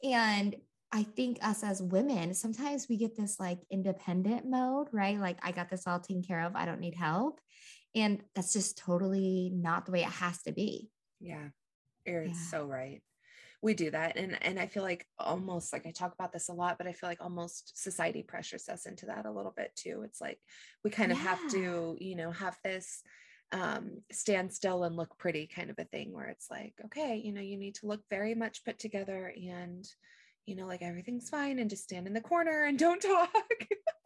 And 0.03 0.57
I 0.91 1.03
think 1.03 1.39
us 1.43 1.63
as 1.63 1.83
women, 1.83 2.33
sometimes 2.35 2.89
we 2.89 2.97
get 2.97 3.17
this 3.17 3.39
like 3.39 3.59
independent 3.71 4.49
mode, 4.49 4.89
right? 4.93 5.19
Like, 5.19 5.39
I 5.43 5.53
got 5.53 5.69
this 5.69 5.87
all 5.87 6.01
taken 6.01 6.23
care 6.23 6.45
of. 6.45 6.57
I 6.57 6.65
don't 6.65 6.81
need 6.81 6.95
help. 6.95 7.41
And 7.95 8.23
that's 8.35 8.53
just 8.53 8.79
totally 8.79 9.51
not 9.55 9.87
the 9.87 9.93
way 9.93 10.03
it 10.03 10.09
has 10.09 10.43
to 10.43 10.53
be. 10.53 10.91
Yeah. 11.21 11.49
You're 12.07 12.25
yeah. 12.25 12.33
so 12.33 12.65
right. 12.65 13.03
We 13.61 13.75
do 13.75 13.91
that. 13.91 14.17
And 14.17 14.39
and 14.43 14.59
I 14.59 14.67
feel 14.67 14.85
like 14.85 15.05
almost 15.19 15.73
like 15.73 15.85
I 15.85 15.91
talk 15.91 16.15
about 16.15 16.33
this 16.33 16.49
a 16.49 16.53
lot, 16.53 16.79
but 16.79 16.87
I 16.87 16.93
feel 16.93 17.11
like 17.11 17.21
almost 17.21 17.83
society 17.83 18.23
pressures 18.23 18.69
us 18.69 18.87
into 18.87 19.07
that 19.07 19.27
a 19.27 19.33
little 19.33 19.53
bit 19.57 19.73
too. 19.75 20.03
It's 20.05 20.21
like 20.21 20.39
we 20.85 20.91
kind 20.91 21.11
of 21.11 21.19
yeah. 21.19 21.25
have 21.25 21.51
to, 21.51 21.97
you 21.99 22.15
know, 22.15 22.31
have 22.31 22.57
this 22.63 23.03
um, 23.53 24.03
stand 24.13 24.53
still 24.53 24.85
and 24.85 24.97
look 24.97 25.17
pretty 25.19 25.47
kind 25.47 25.71
of 25.71 25.79
a 25.79 25.85
thing 25.85 26.13
where 26.13 26.27
it's 26.27 26.51
like, 26.51 26.75
okay, 26.87 27.21
you 27.23 27.33
know, 27.33 27.41
you 27.41 27.57
need 27.57 27.75
to 27.77 27.87
look 27.87 28.01
very 28.11 28.35
much 28.35 28.65
put 28.65 28.79
together 28.79 29.33
and, 29.37 29.89
you 30.47 30.55
know, 30.55 30.67
like 30.67 30.83
everything's 30.83 31.29
fine 31.29 31.59
and 31.59 31.71
just 31.71 31.85
stand 31.85 32.07
in 32.07 32.15
the 32.15 32.21
corner 32.21 32.65
and 32.65 32.79
don't 32.79 33.01
talk. 33.03 33.31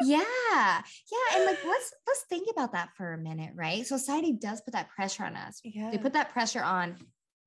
yeah. 0.02 0.22
Yeah. 0.22 1.36
And 1.36 1.44
like 1.46 1.58
let's 1.66 1.94
let's 2.06 2.24
think 2.28 2.48
about 2.50 2.72
that 2.72 2.90
for 2.96 3.12
a 3.12 3.18
minute, 3.18 3.52
right? 3.54 3.86
Society 3.86 4.32
does 4.32 4.60
put 4.60 4.74
that 4.74 4.90
pressure 4.90 5.24
on 5.24 5.36
us. 5.36 5.60
Yeah. 5.64 5.90
They 5.90 5.98
put 5.98 6.12
that 6.12 6.30
pressure 6.30 6.62
on 6.62 6.96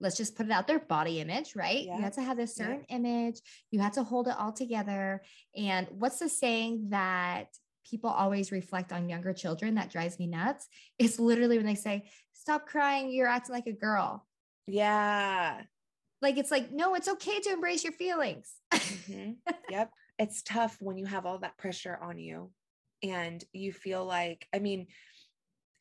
let's 0.01 0.17
just 0.17 0.35
put 0.35 0.45
it 0.45 0.51
out 0.51 0.67
there 0.67 0.79
body 0.79 1.21
image 1.21 1.55
right 1.55 1.85
yeah. 1.85 1.95
you 1.95 2.03
have 2.03 2.13
to 2.13 2.21
have 2.21 2.35
this 2.35 2.53
certain 2.53 2.83
yeah. 2.89 2.97
image 2.97 3.39
you 3.71 3.79
have 3.79 3.93
to 3.93 4.03
hold 4.03 4.27
it 4.27 4.35
all 4.37 4.51
together 4.51 5.21
and 5.55 5.87
what's 5.89 6.19
the 6.19 6.27
saying 6.27 6.87
that 6.89 7.47
people 7.89 8.09
always 8.09 8.51
reflect 8.51 8.91
on 8.91 9.09
younger 9.09 9.33
children 9.33 9.75
that 9.75 9.91
drives 9.91 10.19
me 10.19 10.27
nuts. 10.27 10.67
It's 10.99 11.19
literally 11.19 11.57
when 11.57 11.65
they 11.65 11.75
say 11.75 12.09
stop 12.33 12.67
crying 12.67 13.11
you're 13.11 13.27
acting 13.27 13.55
like 13.55 13.67
a 13.67 13.71
girl. 13.73 14.25
Yeah. 14.67 15.61
Like 16.21 16.37
it's 16.37 16.51
like 16.51 16.71
no 16.71 16.95
it's 16.95 17.07
okay 17.07 17.39
to 17.39 17.51
embrace 17.51 17.83
your 17.83 17.93
feelings. 17.93 18.51
Mm-hmm. 18.73 19.31
yep. 19.69 19.91
It's 20.17 20.41
tough 20.41 20.77
when 20.79 20.97
you 20.97 21.05
have 21.05 21.25
all 21.25 21.39
that 21.39 21.57
pressure 21.57 21.97
on 22.01 22.17
you 22.17 22.51
and 23.03 23.43
you 23.53 23.71
feel 23.71 24.05
like 24.05 24.47
i 24.53 24.59
mean 24.59 24.87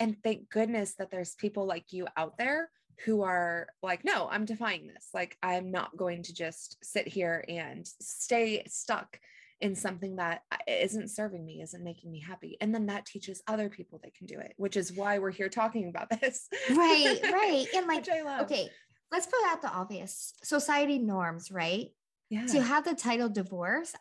and 0.00 0.16
thank 0.22 0.50
goodness 0.50 0.94
that 0.96 1.10
there's 1.10 1.34
people 1.36 1.66
like 1.66 1.92
you 1.92 2.06
out 2.16 2.36
there 2.36 2.68
who 3.04 3.22
are 3.22 3.68
like 3.82 4.04
no 4.04 4.28
i'm 4.30 4.44
defying 4.44 4.86
this. 4.86 5.08
Like 5.14 5.36
i'm 5.42 5.70
not 5.70 5.96
going 5.96 6.22
to 6.24 6.34
just 6.34 6.76
sit 6.82 7.08
here 7.08 7.44
and 7.48 7.86
stay 8.00 8.62
stuck 8.66 9.18
in 9.64 9.74
something 9.74 10.16
that 10.16 10.42
isn't 10.68 11.08
serving 11.08 11.42
me, 11.42 11.62
isn't 11.62 11.82
making 11.82 12.12
me 12.12 12.20
happy. 12.20 12.58
And 12.60 12.74
then 12.74 12.84
that 12.86 13.06
teaches 13.06 13.42
other 13.48 13.70
people 13.70 13.98
they 14.02 14.10
can 14.10 14.26
do 14.26 14.38
it, 14.38 14.52
which 14.58 14.76
is 14.76 14.92
why 14.92 15.18
we're 15.18 15.30
here 15.30 15.48
talking 15.48 15.88
about 15.88 16.10
this. 16.20 16.48
right, 16.68 17.18
right. 17.32 17.64
And 17.74 17.86
like, 17.86 18.06
okay, 18.42 18.68
let's 19.10 19.24
put 19.24 19.40
out 19.48 19.62
the 19.62 19.70
obvious 19.70 20.34
society 20.42 20.98
norms, 20.98 21.50
right? 21.50 21.86
Yeah. 22.28 22.44
To 22.44 22.60
have 22.60 22.84
the 22.84 22.94
title 22.94 23.30
divorce, 23.30 23.94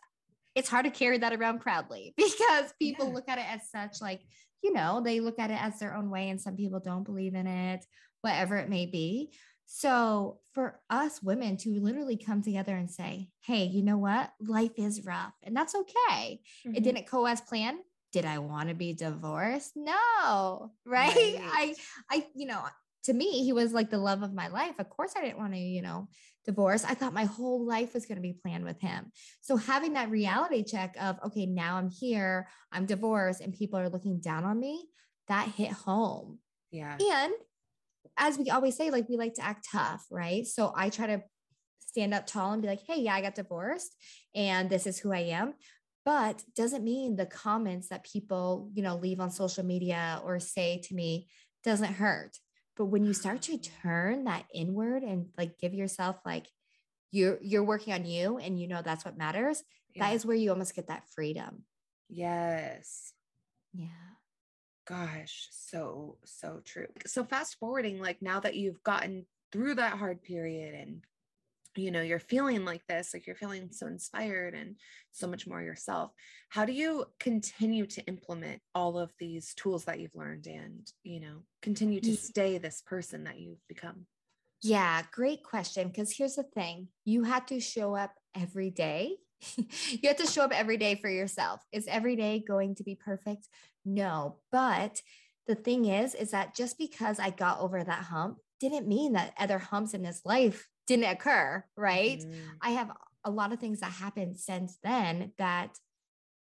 it's 0.54 0.68
hard 0.68 0.84
to 0.84 0.90
carry 0.90 1.16
that 1.16 1.32
around 1.32 1.60
proudly 1.60 2.12
because 2.18 2.74
people 2.78 3.06
yeah. 3.06 3.14
look 3.14 3.28
at 3.30 3.38
it 3.38 3.46
as 3.48 3.70
such 3.70 4.02
like, 4.02 4.20
you 4.62 4.74
know, 4.74 5.00
they 5.02 5.20
look 5.20 5.38
at 5.38 5.50
it 5.50 5.62
as 5.62 5.78
their 5.78 5.96
own 5.96 6.10
way 6.10 6.28
and 6.28 6.38
some 6.38 6.56
people 6.56 6.80
don't 6.80 7.04
believe 7.04 7.34
in 7.34 7.46
it, 7.46 7.86
whatever 8.20 8.56
it 8.56 8.68
may 8.68 8.84
be. 8.84 9.32
So 9.66 10.40
for 10.52 10.80
us 10.90 11.22
women 11.22 11.56
to 11.58 11.80
literally 11.80 12.16
come 12.16 12.42
together 12.42 12.76
and 12.76 12.90
say, 12.90 13.30
hey, 13.40 13.64
you 13.64 13.82
know 13.82 13.98
what? 13.98 14.32
Life 14.40 14.72
is 14.76 15.04
rough 15.04 15.34
and 15.42 15.56
that's 15.56 15.74
okay. 15.74 16.40
Mm-hmm. 16.66 16.74
It 16.74 16.84
didn't 16.84 17.10
go 17.10 17.26
as 17.26 17.40
planned. 17.40 17.78
Did 18.12 18.24
I 18.24 18.38
want 18.38 18.68
to 18.68 18.74
be 18.74 18.92
divorced? 18.92 19.72
No, 19.74 20.72
right? 20.86 21.14
right? 21.14 21.40
I, 21.42 21.74
I, 22.10 22.26
you 22.34 22.46
know, 22.46 22.62
to 23.04 23.12
me, 23.12 23.44
he 23.44 23.52
was 23.52 23.72
like 23.72 23.90
the 23.90 23.98
love 23.98 24.22
of 24.22 24.32
my 24.32 24.48
life. 24.48 24.78
Of 24.78 24.88
course, 24.88 25.12
I 25.16 25.20
didn't 25.20 25.38
want 25.38 25.52
to, 25.52 25.58
you 25.58 25.82
know, 25.82 26.08
divorce. 26.44 26.84
I 26.84 26.94
thought 26.94 27.12
my 27.12 27.24
whole 27.24 27.64
life 27.64 27.94
was 27.94 28.06
going 28.06 28.16
to 28.16 28.22
be 28.22 28.32
planned 28.32 28.64
with 28.64 28.80
him. 28.80 29.10
So 29.40 29.56
having 29.56 29.94
that 29.94 30.10
reality 30.10 30.62
check 30.62 30.96
of, 31.00 31.18
okay, 31.26 31.46
now 31.46 31.76
I'm 31.76 31.90
here, 31.90 32.48
I'm 32.72 32.86
divorced, 32.86 33.40
and 33.40 33.52
people 33.52 33.78
are 33.78 33.88
looking 33.88 34.20
down 34.20 34.44
on 34.44 34.58
me, 34.58 34.86
that 35.28 35.48
hit 35.48 35.72
home. 35.72 36.38
Yeah. 36.70 36.96
And 36.98 37.32
as 38.16 38.38
we 38.38 38.50
always 38.50 38.76
say, 38.76 38.90
like 38.90 39.08
we 39.08 39.16
like 39.16 39.34
to 39.34 39.44
act 39.44 39.66
tough, 39.70 40.06
right? 40.10 40.46
So 40.46 40.72
I 40.76 40.90
try 40.90 41.06
to 41.08 41.22
stand 41.80 42.14
up 42.14 42.26
tall 42.26 42.52
and 42.52 42.62
be 42.62 42.68
like, 42.68 42.82
hey, 42.86 43.00
yeah, 43.00 43.14
I 43.14 43.20
got 43.22 43.34
divorced 43.34 43.94
and 44.34 44.68
this 44.68 44.86
is 44.86 44.98
who 44.98 45.12
I 45.12 45.20
am. 45.20 45.54
But 46.04 46.42
doesn't 46.54 46.84
mean 46.84 47.16
the 47.16 47.26
comments 47.26 47.88
that 47.88 48.04
people, 48.04 48.70
you 48.74 48.82
know, 48.82 48.96
leave 48.96 49.20
on 49.20 49.30
social 49.30 49.64
media 49.64 50.20
or 50.24 50.38
say 50.38 50.80
to 50.84 50.94
me 50.94 51.28
doesn't 51.62 51.94
hurt. 51.94 52.36
But 52.76 52.86
when 52.86 53.04
you 53.04 53.14
start 53.14 53.42
to 53.42 53.58
turn 53.58 54.24
that 54.24 54.44
inward 54.52 55.02
and 55.02 55.26
like 55.38 55.58
give 55.58 55.72
yourself 55.72 56.16
like 56.26 56.46
you're 57.10 57.38
you're 57.40 57.62
working 57.62 57.94
on 57.94 58.04
you 58.04 58.38
and 58.38 58.58
you 58.58 58.66
know 58.66 58.82
that's 58.82 59.04
what 59.04 59.16
matters, 59.16 59.62
yeah. 59.94 60.08
that 60.08 60.14
is 60.14 60.26
where 60.26 60.36
you 60.36 60.50
almost 60.50 60.74
get 60.74 60.88
that 60.88 61.04
freedom. 61.14 61.62
Yes. 62.10 63.12
Yeah 63.72 64.13
gosh 64.86 65.48
so 65.50 66.18
so 66.24 66.60
true 66.64 66.86
so 67.06 67.24
fast 67.24 67.56
forwarding 67.58 68.00
like 68.00 68.20
now 68.20 68.40
that 68.40 68.54
you've 68.54 68.82
gotten 68.82 69.24
through 69.52 69.74
that 69.74 69.98
hard 69.98 70.22
period 70.22 70.74
and 70.74 71.02
you 71.76 71.90
know 71.90 72.02
you're 72.02 72.20
feeling 72.20 72.64
like 72.64 72.86
this 72.86 73.12
like 73.14 73.26
you're 73.26 73.36
feeling 73.36 73.68
so 73.72 73.86
inspired 73.86 74.54
and 74.54 74.76
so 75.12 75.26
much 75.26 75.46
more 75.46 75.62
yourself 75.62 76.12
how 76.48 76.64
do 76.64 76.72
you 76.72 77.04
continue 77.18 77.86
to 77.86 78.04
implement 78.06 78.60
all 78.74 78.98
of 78.98 79.12
these 79.18 79.54
tools 79.54 79.84
that 79.84 79.98
you've 79.98 80.14
learned 80.14 80.46
and 80.46 80.92
you 81.02 81.20
know 81.20 81.42
continue 81.62 82.00
to 82.00 82.16
stay 82.16 82.58
this 82.58 82.82
person 82.86 83.24
that 83.24 83.38
you've 83.40 83.66
become 83.68 84.06
yeah 84.62 85.02
great 85.12 85.42
question 85.42 85.88
because 85.88 86.12
here's 86.16 86.36
the 86.36 86.42
thing 86.42 86.88
you 87.04 87.24
have 87.24 87.46
to 87.46 87.58
show 87.58 87.94
up 87.94 88.14
every 88.34 88.70
day 88.70 89.16
you 89.56 90.08
have 90.08 90.16
to 90.16 90.26
show 90.26 90.42
up 90.42 90.58
every 90.58 90.76
day 90.76 90.94
for 90.94 91.08
yourself. 91.08 91.60
Is 91.72 91.86
every 91.86 92.16
day 92.16 92.42
going 92.46 92.74
to 92.76 92.84
be 92.84 92.94
perfect? 92.94 93.48
No. 93.84 94.36
But 94.50 95.00
the 95.46 95.54
thing 95.54 95.86
is, 95.86 96.14
is 96.14 96.30
that 96.30 96.54
just 96.54 96.78
because 96.78 97.18
I 97.18 97.30
got 97.30 97.60
over 97.60 97.82
that 97.82 98.04
hump 98.04 98.38
didn't 98.60 98.88
mean 98.88 99.12
that 99.12 99.34
other 99.38 99.58
humps 99.58 99.94
in 99.94 100.02
this 100.02 100.22
life 100.24 100.68
didn't 100.86 101.10
occur, 101.10 101.64
right? 101.76 102.20
Mm. 102.20 102.34
I 102.60 102.70
have 102.70 102.90
a 103.24 103.30
lot 103.30 103.52
of 103.52 103.58
things 103.58 103.80
that 103.80 103.92
happened 103.92 104.36
since 104.38 104.78
then 104.82 105.32
that 105.38 105.78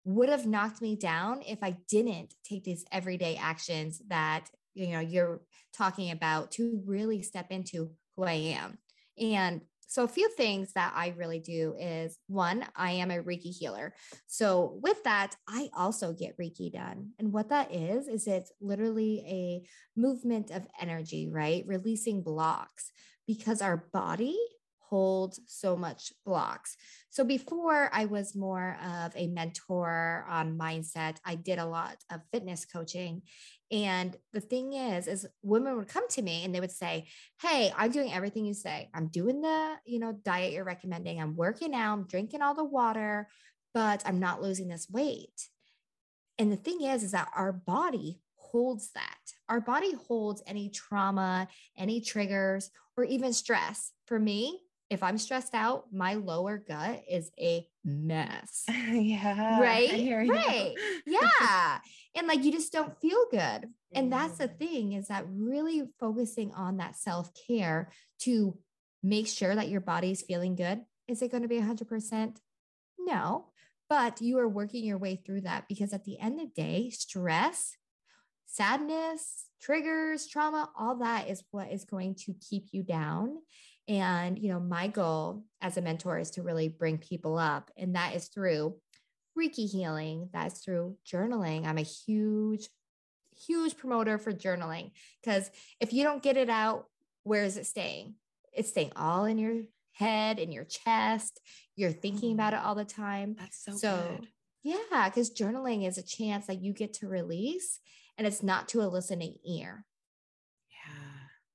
would 0.04 0.30
have 0.30 0.46
knocked 0.46 0.82
me 0.82 0.96
down 0.96 1.42
if 1.46 1.60
I 1.62 1.78
didn't 1.90 2.34
take 2.46 2.64
these 2.64 2.86
everyday 2.92 3.36
actions 3.36 4.02
that 4.08 4.50
you 4.74 4.88
know 4.88 5.00
you're 5.00 5.42
talking 5.76 6.12
about 6.12 6.52
to 6.52 6.82
really 6.86 7.22
step 7.22 7.48
into 7.52 7.92
who 8.16 8.24
I 8.24 8.34
am. 8.34 8.78
And 9.20 9.62
so, 9.88 10.03
a 10.03 10.08
few 10.08 10.29
things 10.29 10.74
that 10.74 10.91
I 10.96 11.13
really 11.17 11.39
do 11.39 11.74
is 11.79 12.20
one, 12.27 12.65
I 12.75 12.91
am 12.91 13.10
a 13.10 13.24
Reiki 13.24 13.58
healer. 13.58 13.94
So, 14.27 14.79
with 14.84 15.01
that, 15.06 15.36
I 15.48 15.70
also 15.75 16.12
get 16.12 16.38
Reiki 16.38 16.72
done. 16.72 17.12
And 17.17 17.32
what 17.32 17.50
that 17.50 17.74
is, 17.74 18.10
is 18.10 18.27
it's 18.27 18.51
literally 18.60 19.24
a 19.25 20.00
movement 20.00 20.51
of 20.51 20.67
energy, 20.79 21.29
right? 21.32 21.63
Releasing 21.65 22.22
blocks 22.22 22.91
because 23.27 23.62
our 23.62 23.88
body 23.94 24.38
holds 24.89 25.39
so 25.46 25.75
much 25.75 26.13
blocks. 26.25 26.77
So 27.10 27.24
before 27.24 27.89
I 27.91 28.06
was 28.06 28.36
more 28.36 28.77
of 28.84 29.12
a 29.15 29.27
mentor 29.27 30.25
on 30.29 30.58
mindset, 30.58 31.17
I 31.25 31.36
did 31.36 31.60
a 31.60 31.65
lot 31.65 31.98
of 32.12 32.22
fitness 32.32 32.65
coaching. 32.65 33.24
And 33.72 34.16
the 34.32 34.40
thing 34.40 34.74
is, 34.74 35.08
is 35.08 35.28
women 35.42 35.76
would 35.76 35.90
come 35.90 36.08
to 36.10 36.22
me 36.22 36.46
and 36.46 36.56
they 36.56 36.60
would 36.60 36.72
say, 36.72 37.08
Hey, 37.42 37.72
I'm 37.76 37.92
doing 37.92 38.14
everything 38.14 38.46
you 38.46 38.54
say. 38.54 38.90
I'm 38.94 39.08
doing 39.08 39.42
the, 39.42 39.76
you 39.86 40.00
know, 40.00 40.14
diet 40.14 40.54
you're 40.54 40.64
recommending. 40.64 41.22
I'm 41.22 41.36
working 41.36 41.74
out, 41.76 41.94
I'm 41.94 42.08
drinking 42.08 42.42
all 42.42 42.56
the 42.56 42.64
water, 42.64 43.28
but 43.74 44.04
I'm 44.06 44.20
not 44.20 44.42
losing 44.42 44.68
this 44.68 44.90
weight. 44.90 45.50
And 46.38 46.52
the 46.52 46.58
thing 46.58 46.82
is, 46.82 47.04
is 47.04 47.12
that 47.12 47.30
our 47.36 47.52
body 47.52 48.22
holds 48.36 48.92
that. 48.94 49.18
Our 49.50 49.60
body 49.60 49.94
holds 50.08 50.42
any 50.48 50.70
trauma, 50.70 51.48
any 51.78 52.00
triggers, 52.00 52.70
or 52.96 53.04
even 53.04 53.34
stress. 53.34 53.92
For 54.06 54.20
me, 54.20 54.62
if 54.90 55.04
I'm 55.04 55.18
stressed 55.18 55.54
out, 55.54 55.86
my 55.92 56.14
lower 56.14 56.58
gut 56.58 57.04
is 57.10 57.32
a 57.40 57.68
mess. 57.88 58.65
yeah. 58.91 59.60
Right. 59.60 60.27
Right. 60.29 60.75
yeah. 61.08 61.79
And 62.15 62.27
like 62.27 62.44
you 62.44 62.51
just 62.51 62.74
don't 62.74 63.00
feel 63.00 63.25
good. 63.32 63.70
And 63.94 64.12
that's 64.12 64.38
the 64.38 64.50
mm. 64.50 64.60
thing 64.60 64.94
is 64.94 65.08
that 65.08 65.25
really 65.27 65.84
focusing 66.00 66.51
on 66.53 66.77
that 66.77 66.96
self 66.96 67.32
care 67.48 67.91
to 68.20 68.58
make 69.01 69.27
sure 69.27 69.56
that 69.56 69.70
your 69.70 69.82
body 69.82 70.12
is 70.12 70.22
feeling 70.22 70.56
good. 70.56 70.82
Is 71.08 71.22
it 71.22 71.32
going 71.32 71.44
to 71.44 71.50
be 71.50 71.60
100%? 71.60 72.38
No. 73.00 73.46
But 73.89 74.22
you 74.22 74.38
are 74.39 74.50
working 74.50 74.84
your 74.84 74.98
way 74.98 75.15
through 75.15 75.41
that 75.41 75.70
because 75.70 75.94
at 75.94 76.03
the 76.03 76.20
end 76.20 76.41
of 76.41 76.48
the 76.53 76.62
day, 76.62 76.89
stress, 76.89 77.77
sadness, 78.46 79.46
triggers, 79.62 80.27
trauma, 80.27 80.70
all 80.77 80.98
that 80.98 81.29
is 81.29 81.44
what 81.51 81.72
is 81.72 81.86
going 81.86 82.15
to 82.25 82.34
keep 82.34 82.65
you 82.72 82.84
down 82.84 83.38
and, 83.88 84.38
you 84.38 84.50
know, 84.50 84.60
my 84.60 84.88
goal 84.88 85.44
as 85.62 85.77
a 85.77 85.82
mentor 85.82 86.20
is 86.20 86.32
to 86.32 86.41
really 86.41 86.67
bring 86.67 86.98
people 86.98 87.38
up, 87.38 87.72
and 87.77 87.96
that 87.96 88.15
is 88.15 88.27
through 88.27 88.75
Reiki 89.38 89.70
healing, 89.70 90.29
that's 90.34 90.63
through 90.63 90.98
journaling. 91.06 91.65
I'm 91.65 91.77
a 91.77 91.84
huge, 91.84 92.67
huge 93.48 93.77
promoter 93.77 94.17
for 94.17 94.32
journaling 94.32 94.91
because 95.22 95.51
if 95.79 95.94
you 95.94 96.03
don't 96.03 96.24
get 96.24 96.38
it 96.38 96.50
out, 96.50 96.88
where 97.24 97.44
is 97.44 97.58
it 97.58 97.67
staying? 97.67 98.15
It's 98.51 98.70
staying 98.70 98.94
all 98.96 99.25
in 99.25 99.38
your 99.38 99.62
head 99.91 100.39
and 100.39 100.53
your 100.53 100.63
chest. 100.63 101.39
You're 101.75 101.91
thinking 101.91 102.34
about 102.34 102.53
it 102.53 102.60
mm. 102.60 102.65
all 102.65 102.75
the 102.75 102.86
time. 102.86 103.36
That's 103.38 103.63
so, 103.63 103.74
So, 103.74 104.17
good. 104.20 104.27
Yeah, 104.63 105.10
because 105.10 105.29
journaling 105.29 105.88
is 105.88 105.98
a 105.98 106.03
chance 106.03 106.48
that 106.48 106.62
you 106.62 106.74
get 106.74 106.94
to 106.96 107.08
release 107.08 107.79
and 108.17 108.25
it's 108.25 108.41
not 108.41 108.67
to 108.70 108.82
a 108.82 108.88
listening 108.88 109.36
ear, 109.46 109.86
Yeah. 110.72 111.03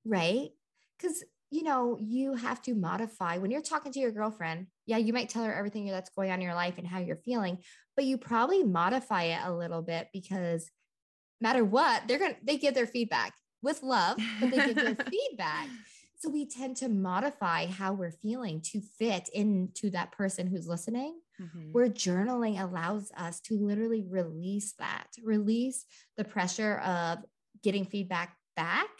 right? 0.04 0.50
Because, 0.96 1.24
you 1.52 1.62
know, 1.62 1.98
you 2.00 2.34
have 2.34 2.62
to 2.62 2.74
modify 2.74 3.38
when 3.38 3.50
you're 3.52 3.62
talking 3.62 3.92
to 3.92 4.00
your 4.00 4.10
girlfriend. 4.10 4.68
Yeah, 4.86 4.96
you 4.96 5.12
might 5.12 5.28
tell 5.28 5.44
her 5.44 5.54
everything 5.54 5.86
that's 5.86 6.10
going 6.10 6.30
on 6.30 6.38
in 6.40 6.46
your 6.46 6.54
life 6.54 6.78
and 6.78 6.86
how 6.86 6.98
you're 7.00 7.16
feeling, 7.16 7.58
but 7.94 8.06
you 8.06 8.18
probably 8.18 8.64
modify 8.64 9.24
it 9.24 9.40
a 9.44 9.54
little 9.54 9.82
bit 9.82 10.08
because 10.14 10.70
matter 11.40 11.64
what, 11.64 12.04
they're 12.06 12.18
going 12.18 12.34
to, 12.34 12.40
they 12.42 12.56
give 12.56 12.74
their 12.74 12.86
feedback 12.86 13.34
with 13.62 13.82
love, 13.82 14.18
but 14.40 14.50
they 14.50 14.60
give 14.60 14.80
their 14.80 14.96
feedback. 15.10 15.70
So 16.18 16.30
we 16.30 16.46
tend 16.46 16.76
to 16.78 16.88
modify 16.88 17.66
how 17.66 17.94
we're 17.94 18.12
feeling 18.12 18.60
to 18.72 18.80
fit 18.80 19.28
into 19.30 19.90
that 19.90 20.12
person 20.12 20.46
who's 20.46 20.68
listening 20.68 21.20
Mhm. 21.38 21.72
where 21.72 21.88
journaling 21.88 22.60
allows 22.62 23.10
us 23.16 23.40
to 23.40 23.58
literally 23.58 24.04
release 24.08 24.74
that, 24.78 25.08
release 25.24 25.86
the 26.16 26.24
pressure 26.24 26.78
of 26.80 27.18
getting 27.62 27.86
feedback 27.86 28.36
back 28.56 28.90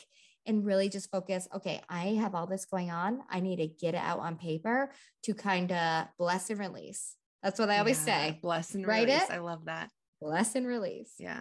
and 0.46 0.64
really 0.64 0.88
just 0.88 1.10
focus 1.10 1.48
okay, 1.54 1.80
I 1.88 2.06
have 2.20 2.34
all 2.34 2.46
this 2.46 2.64
going 2.64 2.90
on. 2.90 3.20
I 3.30 3.40
need 3.40 3.56
to 3.56 3.66
get 3.68 3.94
it 3.94 3.98
out 4.02 4.18
on 4.20 4.36
paper 4.36 4.90
to 5.24 5.34
kind 5.34 5.70
of 5.72 6.06
bless 6.18 6.50
and 6.50 6.58
release. 6.58 7.16
That's 7.42 7.58
what 7.58 7.70
I 7.70 7.78
always 7.78 7.98
Yeah, 8.06 8.28
say 8.30 8.38
Bless 8.42 8.74
and 8.74 8.86
Write 8.86 9.06
release. 9.08 9.24
it. 9.24 9.30
I 9.30 9.38
love 9.38 9.64
that. 9.66 9.90
bless 10.20 10.54
and 10.54 10.66
release. 10.66 11.12
Yeah. 11.18 11.40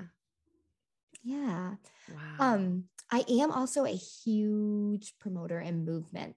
Yeah. 1.23 1.75
Wow. 2.09 2.35
Um, 2.39 2.85
I 3.11 3.23
am 3.29 3.51
also 3.51 3.85
a 3.85 3.89
huge 3.89 5.13
promoter 5.19 5.59
in 5.59 5.85
movement. 5.85 6.35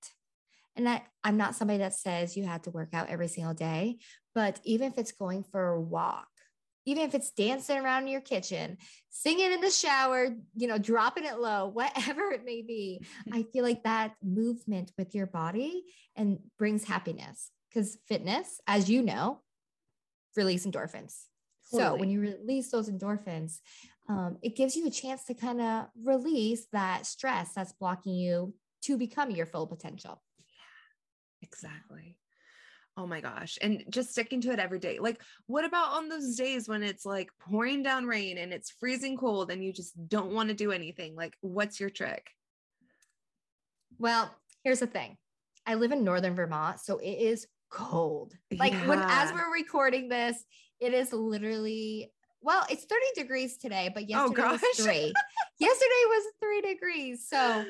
And 0.76 0.88
I, 0.88 1.02
I'm 1.23 1.37
not 1.37 1.54
somebody 1.54 1.78
that 1.78 1.94
says 1.94 2.37
you 2.37 2.44
have 2.44 2.62
to 2.62 2.71
work 2.71 2.90
out 2.92 3.09
every 3.09 3.28
single 3.28 3.54
day, 3.54 3.99
but 4.35 4.61
even 4.64 4.90
if 4.90 4.99
it's 4.99 5.12
going 5.12 5.44
for 5.44 5.68
a 5.68 5.80
walk, 5.80 6.26
even 6.87 7.03
if 7.03 7.14
it's 7.14 7.31
dancing 7.31 7.79
around 7.79 8.03
in 8.03 8.09
your 8.09 8.21
kitchen, 8.21 8.79
singing 9.11 9.53
in 9.53 9.61
the 9.61 9.71
shower, 9.71 10.29
you 10.55 10.67
know, 10.67 10.79
dropping 10.79 11.25
it 11.25 11.38
low, 11.38 11.69
whatever 11.73 12.31
it 12.33 12.45
may 12.45 12.62
be, 12.62 13.05
I 13.33 13.45
feel 13.53 13.64
like 13.64 13.85
that 13.85 14.14
movement 14.23 14.93
with 14.99 15.14
your 15.14 15.26
body 15.26 15.85
and 16.17 16.38
brings 16.59 16.85
happiness 16.85 17.50
because 17.69 17.99
fitness, 18.07 18.61
as 18.67 18.88
you 18.88 19.03
know, 19.03 19.41
release 20.37 20.67
endorphins. 20.67 21.25
So 21.62 21.97
when 21.97 22.09
you 22.11 22.21
release 22.21 22.71
those 22.71 22.88
endorphins, 22.88 23.59
um, 24.09 24.37
it 24.43 24.55
gives 24.55 24.76
you 24.76 24.87
a 24.87 24.91
chance 24.91 25.25
to 25.25 25.35
kind 25.35 25.61
of 25.61 25.87
release 26.05 26.67
that 26.73 27.07
stress 27.07 27.53
that's 27.55 27.73
blocking 27.73 28.14
you 28.14 28.55
to 28.83 28.99
become 28.99 29.31
your 29.31 29.47
full 29.47 29.67
potential. 29.67 30.23
Yeah, 30.38 31.49
Exactly. 31.49 32.19
Oh 32.97 33.07
my 33.07 33.21
gosh. 33.21 33.59
And 33.61 33.85
just 33.91 34.11
sticking 34.11 34.41
to 34.43 34.53
it 34.53 34.61
every 34.61 34.79
day. 34.79 34.99
Like, 35.01 35.21
what 35.47 35.65
about 35.65 35.95
on 35.95 36.09
those 36.09 36.37
days 36.37 36.69
when 36.69 36.83
it's 36.83 37.05
like 37.05 37.29
pouring 37.41 37.83
down 37.83 38.07
rain 38.07 38.39
and 38.39 38.53
it's 38.53 38.71
freezing 38.71 39.17
cold 39.17 39.51
and 39.51 39.65
you 39.65 39.73
just 39.73 39.93
don't 40.09 40.33
want 40.33 40.49
to 40.51 40.55
do 40.55 40.71
anything? 40.71 41.17
Like, 41.17 41.35
what's 41.41 41.81
your 41.81 41.91
trick? 41.91 42.31
Well, 43.99 44.33
here's 44.63 44.81
the 44.81 44.87
thing 44.87 45.17
I 45.67 45.75
live 45.75 45.93
in 45.93 46.05
northern 46.05 46.35
Vermont, 46.37 46.81
so 46.81 46.99
it 46.99 47.19
is 47.19 47.47
cold. 47.71 48.33
Like 48.57 48.75
when 48.87 49.01
as 49.01 49.33
we're 49.33 49.53
recording 49.53 50.09
this, 50.09 50.45
it 50.81 50.95
is 50.95 51.13
literally 51.13 52.13
well, 52.43 52.67
it's 52.69 52.85
30 52.85 53.01
degrees 53.17 53.57
today, 53.57 53.91
but 53.93 54.03
oh, 54.03 54.07
yesterday 54.07 54.43
was 54.43 54.61
Oh, 54.63 54.67
gosh. 54.77 54.85
three. 54.85 55.15
yesterday 55.59 56.05
was 56.09 56.25
three 56.41 56.61
degrees. 56.61 57.27
So 57.27 57.65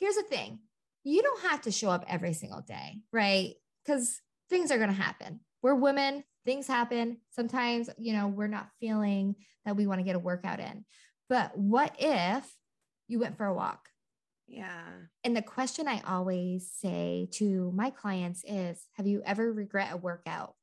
here's 0.00 0.16
the 0.16 0.22
thing 0.22 0.60
you 1.04 1.22
don't 1.22 1.42
have 1.42 1.60
to 1.62 1.70
show 1.70 1.90
up 1.90 2.04
every 2.08 2.32
single 2.32 2.62
day, 2.62 3.02
right? 3.12 3.52
Because 3.84 4.22
things 4.50 4.70
are 4.70 4.78
going 4.78 4.90
to 4.90 4.94
happen. 4.94 5.40
We're 5.62 5.74
women, 5.74 6.24
things 6.44 6.66
happen. 6.66 7.18
Sometimes, 7.30 7.88
you 7.98 8.12
know, 8.12 8.28
we're 8.28 8.46
not 8.46 8.68
feeling 8.80 9.36
that 9.64 9.76
we 9.76 9.86
want 9.86 10.00
to 10.00 10.04
get 10.04 10.16
a 10.16 10.20
workout 10.20 10.60
in. 10.60 10.84
But 11.28 11.56
what 11.56 11.96
if 11.98 12.44
you 13.08 13.18
went 13.18 13.36
for 13.36 13.46
a 13.46 13.54
walk? 13.54 13.88
yeah. 14.46 14.84
And 15.22 15.36
the 15.36 15.42
question 15.42 15.88
I 15.88 16.02
always 16.06 16.70
say 16.70 17.28
to 17.32 17.72
my 17.74 17.90
clients 17.90 18.44
is 18.46 18.86
Have 18.94 19.06
you 19.06 19.22
ever 19.24 19.52
regret 19.52 19.92
a 19.92 19.96
workout? 19.96 20.54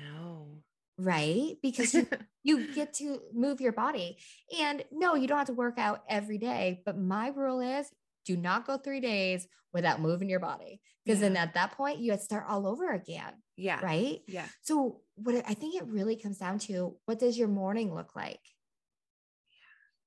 No. 0.00 0.58
Right? 0.98 1.56
Because 1.62 1.94
you 1.94 2.06
you 2.42 2.74
get 2.74 2.94
to 2.94 3.20
move 3.32 3.60
your 3.60 3.72
body. 3.72 4.18
And 4.60 4.84
no, 4.92 5.14
you 5.14 5.26
don't 5.26 5.38
have 5.38 5.46
to 5.48 5.54
work 5.54 5.78
out 5.78 6.02
every 6.08 6.38
day. 6.38 6.82
But 6.84 6.98
my 6.98 7.28
rule 7.28 7.60
is 7.60 7.90
do 8.24 8.36
not 8.36 8.66
go 8.66 8.76
three 8.78 9.00
days 9.00 9.46
without 9.72 10.00
moving 10.00 10.28
your 10.28 10.40
body. 10.40 10.80
Because 11.04 11.20
then 11.20 11.36
at 11.36 11.54
that 11.54 11.72
point, 11.72 11.98
you 11.98 12.12
had 12.12 12.20
to 12.20 12.24
start 12.24 12.46
all 12.48 12.66
over 12.66 12.90
again. 12.92 13.34
yeah. 13.56 13.84
Right. 13.84 14.20
Yeah. 14.26 14.46
So, 14.62 15.00
what 15.16 15.34
I 15.46 15.54
think 15.54 15.74
it 15.74 15.86
really 15.86 16.16
comes 16.16 16.38
down 16.38 16.58
to 16.60 16.96
what 17.04 17.18
does 17.18 17.36
your 17.36 17.48
morning 17.48 17.94
look 17.94 18.16
like? 18.16 18.40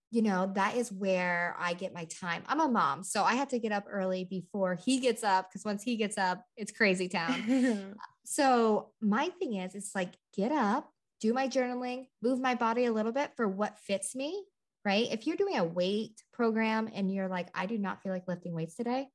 You 0.09 0.21
know, 0.21 0.51
that 0.55 0.75
is 0.77 0.91
where 0.91 1.55
I 1.59 1.73
get 1.73 1.93
my 1.93 2.05
time. 2.05 2.41
I'm 2.47 2.61
a 2.61 2.67
mom, 2.69 3.03
so 3.03 3.23
I 3.23 3.35
have 3.35 3.49
to 3.49 3.59
get 3.59 3.73
up 3.73 3.85
early 3.89 4.23
before 4.23 4.75
he 4.75 4.99
gets 4.99 5.21
up 5.23 5.49
because 5.49 5.65
once 5.65 5.83
he 5.83 5.97
gets 5.97 6.17
up, 6.17 6.43
it's 6.55 6.71
crazy 6.71 7.09
town. 7.09 7.95
So 8.29 8.89
my 8.99 9.29
thing 9.39 9.53
is, 9.55 9.73
it's 9.73 9.95
like 9.95 10.09
get 10.35 10.51
up, 10.51 10.91
do 11.21 11.31
my 11.33 11.47
journaling, 11.47 12.07
move 12.21 12.41
my 12.41 12.55
body 12.55 12.83
a 12.83 12.91
little 12.91 13.13
bit 13.13 13.31
for 13.37 13.47
what 13.47 13.79
fits 13.79 14.15
me, 14.15 14.43
right? 14.87 15.07
If 15.11 15.27
you're 15.27 15.35
doing 15.35 15.57
a 15.57 15.65
weight 15.65 16.15
program 16.31 16.89
and 16.93 17.13
you're 17.13 17.27
like, 17.27 17.49
I 17.53 17.65
do 17.65 17.77
not 17.77 18.01
feel 18.01 18.13
like 18.13 18.25
lifting 18.27 18.53
weights 18.53 18.75
today, 18.75 19.07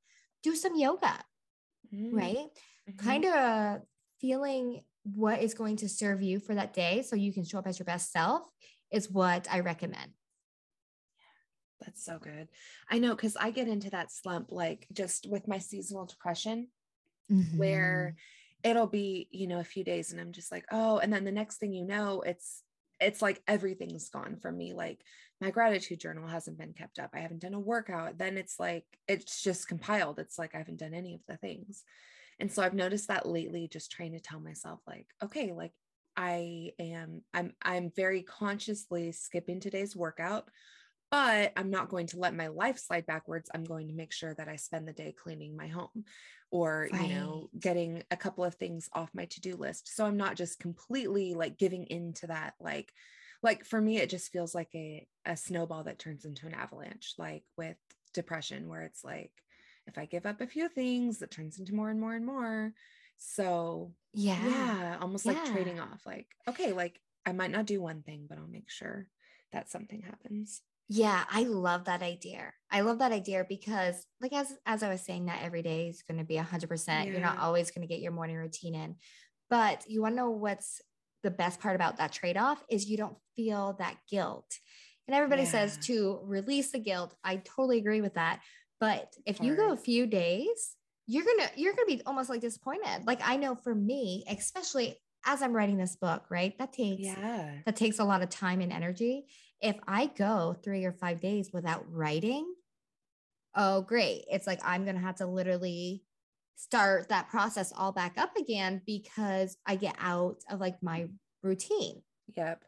do 0.43 0.55
some 0.55 0.77
yoga, 0.77 1.15
Mm, 1.95 2.13
right? 2.13 2.47
mhm. 2.91 2.99
Kind 2.99 3.25
of 3.25 3.81
feeling 4.21 4.83
what 5.05 5.41
is 5.43 5.55
going 5.55 5.77
to 5.77 5.89
serve 5.89 6.21
you 6.23 6.41
for 6.41 6.55
that 6.55 6.75
day 6.75 7.03
so 7.03 7.17
you 7.17 7.33
can 7.33 7.45
show 7.45 7.59
up 7.59 7.67
as 7.67 7.79
your 7.79 7.87
best 7.87 8.13
self 8.13 8.43
is 8.91 9.11
what 9.11 9.49
I 9.51 9.61
recommend. 9.61 10.13
That's 11.81 12.05
so 12.05 12.19
good. 12.19 12.49
I 12.91 12.99
know 12.99 13.15
because 13.17 13.37
I 13.37 13.51
get 13.51 13.67
into 13.67 13.91
that 13.91 14.13
slump, 14.13 14.53
like 14.53 14.87
just 14.93 15.27
with 15.29 15.49
my 15.49 15.59
seasonal 15.59 16.07
depression, 16.07 16.69
Mm-hmm. 17.31 17.57
where 17.57 18.17
it'll 18.63 18.89
be, 18.89 19.29
you 19.31 19.47
know, 19.47 19.59
a 19.61 19.65
few 19.65 19.85
days 19.85 20.13
and 20.13 20.21
I'm 20.21 20.33
just 20.33 20.53
like, 20.53 20.65
oh, 20.71 20.99
and 20.99 21.11
then 21.11 21.25
the 21.25 21.33
next 21.33 21.59
thing 21.59 21.73
you 21.73 21.85
know, 21.87 22.21
it's 22.21 22.63
it's 23.01 23.23
like 23.23 23.41
everything's 23.49 24.09
gone 24.11 24.37
from 24.43 24.57
me. 24.59 24.75
Like 24.75 25.01
my 25.43 25.51
gratitude 25.51 25.99
journal 25.99 26.29
hasn't 26.29 26.57
been 26.57 26.73
kept 26.73 27.01
up. 27.01 27.11
I 27.13 27.19
haven't 27.19 27.43
done 27.43 27.55
a 27.55 27.61
workout. 27.61 28.17
Then 28.17 28.39
it's 28.39 28.61
like 28.61 28.85
it's 29.09 29.43
just 29.43 29.67
compiled. 29.67 30.21
It's 30.21 30.39
like 30.39 30.55
I 30.55 30.59
haven't 30.59 30.79
done 30.79 30.95
any 30.95 31.17
of 31.17 31.21
the 31.29 31.37
things. 31.37 31.83
And 32.39 32.51
so 32.51 32.63
I've 32.63 32.75
noticed 32.75 33.09
that 33.09 33.27
lately, 33.27 33.69
just 33.69 33.91
trying 33.91 34.13
to 34.13 34.21
tell 34.21 34.41
myself, 34.41 34.81
like, 34.87 35.07
okay, 35.23 35.53
like 35.53 35.73
I 36.17 36.71
am, 36.79 37.23
I'm, 37.35 37.53
I'm 37.61 37.91
very 37.95 38.23
consciously 38.23 39.13
skipping 39.13 39.59
today's 39.61 39.97
workout, 39.97 40.49
but 41.11 41.53
I'm 41.57 41.71
not 41.71 41.89
going 41.89 42.07
to 42.09 42.19
let 42.19 42.35
my 42.35 42.47
life 42.47 42.79
slide 42.79 43.07
backwards. 43.07 43.51
I'm 43.53 43.65
going 43.65 43.89
to 43.89 43.95
make 43.95 44.13
sure 44.13 44.35
that 44.35 44.49
I 44.49 44.57
spend 44.57 44.87
the 44.87 44.93
day 44.93 45.13
cleaning 45.13 45.57
my 45.57 45.69
home 45.69 46.05
or, 46.51 46.89
you 46.93 47.09
know, 47.09 47.49
getting 47.59 48.03
a 48.11 48.17
couple 48.17 48.45
of 48.45 48.55
things 48.55 48.89
off 48.93 49.11
my 49.13 49.25
to-do 49.27 49.57
list. 49.57 49.95
So 49.95 50.07
I'm 50.07 50.17
not 50.17 50.37
just 50.37 50.61
completely 50.61 51.35
like 51.35 51.59
giving 51.59 51.87
into 51.87 52.29
that, 52.29 52.55
like, 52.61 52.93
like 53.43 53.65
for 53.65 53.81
me, 53.81 53.99
it 53.99 54.11
just 54.11 54.31
feels 54.31 54.55
like 54.55 54.71
a, 54.75 55.07
a 55.27 55.37
snowball 55.37 55.85
that 55.85 55.99
turns 55.99 56.25
into 56.25 56.47
an 56.47 56.55
avalanche, 56.55 57.15
like 57.19 57.43
with 57.57 57.77
depression, 58.15 58.69
where 58.69 58.83
it's 58.83 59.05
like, 59.05 59.33
if 59.87 59.99
I 59.99 60.05
give 60.05 60.27
up 60.27 60.41
a 60.41 60.47
few 60.47 60.69
things, 60.69 61.23
it 61.23 61.31
turns 61.31 61.59
into 61.59 61.75
more 61.75 61.91
and 61.91 62.01
more 62.01 62.15
and 62.15 62.25
more. 62.25 62.73
So 63.19 63.93
yeah. 64.15 64.39
yeah, 64.45 64.97
almost 65.01 65.27
like 65.27 65.45
trading 65.47 65.81
off, 65.81 66.03
like, 66.07 66.27
okay, 66.49 66.73
like 66.73 67.01
I 67.27 67.33
might 67.33 67.51
not 67.51 67.67
do 67.67 67.81
one 67.81 68.03
thing, 68.03 68.27
but 68.29 68.39
I'll 68.39 68.47
make 68.47 68.71
sure 68.71 69.07
that 69.53 69.71
something 69.71 70.03
happens. 70.03 70.63
Yeah, 70.89 71.25
I 71.31 71.45
love 71.45 71.85
that 71.85 72.03
idea. 72.03 72.53
I 72.71 72.83
love 72.83 72.99
that 72.99 73.13
idea 73.13 73.47
because 73.49 74.07
like 74.21 74.33
as 74.33 74.53
as 74.67 74.83
I 74.83 74.91
was 74.91 75.01
saying, 75.01 75.27
that 75.27 75.43
every 75.43 75.63
day 75.63 75.89
is 75.89 76.03
going 76.03 76.19
to 76.19 76.25
be 76.25 76.37
100%. 76.37 77.07
You're 77.07 77.21
not 77.21 77.39
always 77.39 77.71
going 77.71 77.87
to 77.87 77.93
get 77.93 78.03
your 78.03 78.13
morning 78.13 78.37
routine 78.37 78.75
in. 78.75 78.97
But 79.49 79.85
you 79.89 80.03
want 80.03 80.13
to 80.13 80.17
know 80.17 80.31
what's 80.31 80.81
the 81.23 81.31
best 81.31 81.61
part 81.61 81.77
about 81.77 81.97
that 81.99 82.13
trade-off 82.13 82.63
is 82.71 82.89
you 82.89 82.97
don't 82.97 83.17
feel 83.37 83.77
that 83.79 83.97
guilt. 84.11 84.59
And 85.09 85.17
everybody 85.17 85.45
says 85.45 85.79
to 85.87 86.21
release 86.25 86.71
the 86.71 86.79
guilt. 86.79 87.15
I 87.25 87.37
totally 87.37 87.79
agree 87.79 88.01
with 88.01 88.15
that. 88.15 88.41
But 88.81 89.13
if 89.27 89.41
you 89.41 89.57
go 89.57 89.73
a 89.73 89.77
few 89.77 90.07
days, 90.07 90.77
you're 91.07 91.25
going 91.25 91.39
to 91.39 91.51
you're 91.57 91.75
going 91.75 91.89
to 91.89 91.97
be 91.97 92.03
almost 92.07 92.31
like 92.31 92.41
disappointed. 92.41 93.05
Like 93.07 93.21
I 93.25 93.37
know 93.37 93.55
for 93.55 93.75
me, 93.75 94.25
especially 94.29 94.97
as 95.27 95.43
I'm 95.43 95.53
writing 95.53 95.77
this 95.77 95.97
book, 95.97 96.25
right? 96.31 96.57
That 96.59 96.73
takes 96.73 97.03
Yeah. 97.03 97.53
that 97.65 97.77
takes 97.77 97.99
a 97.99 98.05
lot 98.05 98.23
of 98.23 98.31
time 98.31 98.61
and 98.61 98.73
energy. 98.73 99.27
If 99.61 99.77
I 99.87 100.07
go 100.07 100.57
three 100.65 100.85
or 100.85 100.93
five 100.93 101.21
days 101.21 101.51
without 101.53 101.85
writing, 101.93 102.53
oh, 103.55 103.83
great. 103.83 104.25
It's 104.31 104.47
like 104.47 104.61
I'm 104.65 104.85
going 104.85 104.97
to 104.97 105.03
have 105.03 105.17
to 105.17 105.27
literally 105.27 106.03
start 106.57 107.09
that 107.09 107.29
process 107.29 107.73
all 107.77 107.93
back 107.93 108.19
up 108.19 108.37
again 108.37 108.83
because 108.87 109.57
I 109.67 109.77
get 109.77 109.97
out 109.99 110.37
of 110.51 110.61
like 110.61 110.83
my 110.83 111.07
routine. 111.43 112.03
Yep. 112.37 112.65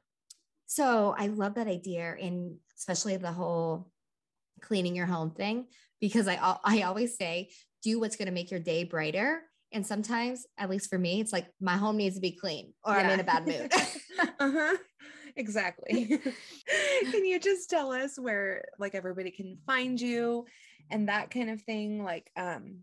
So 0.66 1.14
I 1.16 1.28
love 1.28 1.54
that 1.54 1.68
idea, 1.68 2.16
and 2.20 2.56
especially 2.76 3.16
the 3.16 3.32
whole 3.32 3.90
cleaning 4.60 4.96
your 4.96 5.06
home 5.06 5.30
thing, 5.30 5.66
because 6.00 6.26
I, 6.26 6.38
I 6.64 6.82
always 6.82 7.16
say, 7.16 7.50
do 7.84 8.00
what's 8.00 8.16
going 8.16 8.26
to 8.26 8.32
make 8.32 8.50
your 8.50 8.60
day 8.60 8.82
brighter 8.82 9.42
And 9.70 9.86
sometimes, 9.86 10.46
at 10.58 10.70
least 10.70 10.88
for 10.88 10.98
me, 10.98 11.20
it's 11.20 11.32
like 11.32 11.46
my 11.60 11.76
home 11.76 11.96
needs 11.96 12.14
to 12.14 12.20
be 12.20 12.32
clean 12.32 12.72
or 12.84 12.94
yeah. 12.94 13.00
I'm 13.00 13.10
in 13.10 13.20
a 13.20 13.24
bad 13.24 13.46
mood. 13.46 13.72
uh-huh. 14.40 14.76
Exactly. 15.36 16.20
can 17.10 17.24
you 17.24 17.40
just 17.40 17.68
tell 17.68 17.90
us 17.90 18.16
where 18.16 18.66
like 18.78 18.94
everybody 18.94 19.32
can 19.32 19.58
find 19.66 20.00
you 20.00 20.46
and 20.92 21.08
that 21.08 21.32
kind 21.32 21.50
of 21.50 21.60
thing? 21.62 22.04
Like, 22.04 22.30
um, 22.36 22.82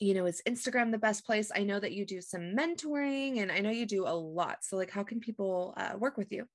you 0.00 0.14
know, 0.14 0.26
is 0.26 0.42
Instagram 0.48 0.90
the 0.90 0.98
best 0.98 1.24
place? 1.24 1.52
I 1.54 1.62
know 1.62 1.78
that 1.78 1.92
you 1.92 2.06
do 2.06 2.20
some 2.20 2.56
mentoring 2.56 3.40
and 3.40 3.52
I 3.52 3.60
know 3.60 3.70
you 3.70 3.86
do 3.86 4.06
a 4.06 4.14
lot. 4.14 4.58
So, 4.62 4.76
like, 4.76 4.90
how 4.90 5.02
can 5.02 5.20
people 5.20 5.74
uh, 5.76 5.92
work 5.98 6.16
with 6.16 6.32
you? 6.32 6.46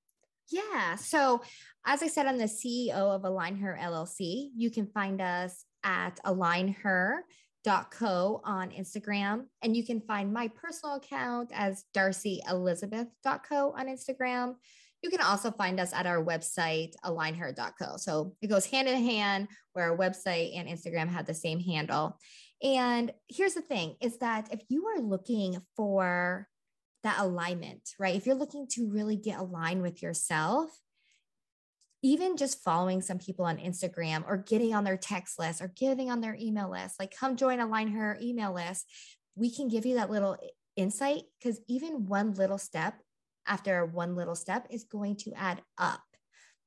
Yeah. 0.51 0.95
So, 0.95 1.41
as 1.85 2.03
I 2.03 2.07
said, 2.07 2.25
I'm 2.25 2.39
the 2.39 2.45
CEO 2.45 2.93
of 2.93 3.23
Align 3.23 3.55
Her 3.57 3.77
LLC. 3.79 4.49
You 4.55 4.71
can 4.71 4.87
find 4.87 5.21
us 5.21 5.63
at 5.83 6.19
alignher.co 6.25 7.21
on 8.43 8.71
Instagram. 8.71 9.45
And 9.61 9.77
you 9.77 9.85
can 9.85 10.01
find 10.01 10.33
my 10.33 10.47
personal 10.49 10.95
account 10.95 11.51
as 11.53 11.85
darceyelizabeth.co 11.95 13.73
on 13.77 13.87
Instagram. 13.87 14.55
You 15.03 15.11
can 15.11 15.21
also 15.21 15.51
find 15.51 15.79
us 15.79 15.93
at 15.93 16.07
our 16.07 16.23
website, 16.23 16.93
alignher.co. 17.05 17.97
So 17.97 18.33
it 18.41 18.47
goes 18.47 18.65
hand 18.65 18.87
in 18.87 19.03
hand 19.03 19.49
where 19.73 19.91
our 19.91 19.97
website 19.97 20.57
and 20.57 20.67
Instagram 20.67 21.09
have 21.09 21.27
the 21.27 21.33
same 21.35 21.59
handle. 21.59 22.17
And 22.65 23.13
here's 23.29 23.53
the 23.53 23.61
thing 23.61 23.95
is 24.01 24.17
that 24.17 24.51
if 24.51 24.61
you 24.69 24.87
are 24.87 24.99
looking 24.99 25.61
for 25.75 26.47
that 27.03 27.19
alignment, 27.19 27.91
right? 27.99 28.15
If 28.15 28.25
you're 28.25 28.33
looking 28.33 28.67
to 28.71 28.89
really 28.89 29.15
get 29.15 29.37
aligned 29.37 29.83
with 29.83 30.01
yourself, 30.01 30.71
even 32.01 32.37
just 32.37 32.63
following 32.63 33.03
some 33.03 33.19
people 33.19 33.45
on 33.45 33.57
Instagram 33.57 34.23
or 34.27 34.37
getting 34.37 34.73
on 34.73 34.83
their 34.83 34.97
text 34.97 35.37
list 35.37 35.61
or 35.61 35.71
getting 35.75 36.09
on 36.09 36.21
their 36.21 36.35
email 36.41 36.71
list, 36.71 36.99
like 36.99 37.15
come 37.15 37.35
join 37.35 37.59
Align 37.59 37.89
Her 37.89 38.17
email 38.19 38.51
list, 38.51 38.91
we 39.35 39.53
can 39.53 39.67
give 39.67 39.85
you 39.85 39.95
that 39.95 40.09
little 40.09 40.35
insight 40.75 41.21
because 41.39 41.61
even 41.67 42.07
one 42.07 42.33
little 42.33 42.57
step 42.57 42.95
after 43.45 43.85
one 43.85 44.15
little 44.15 44.35
step 44.35 44.65
is 44.71 44.85
going 44.85 45.17
to 45.17 45.31
add 45.33 45.61
up 45.77 46.01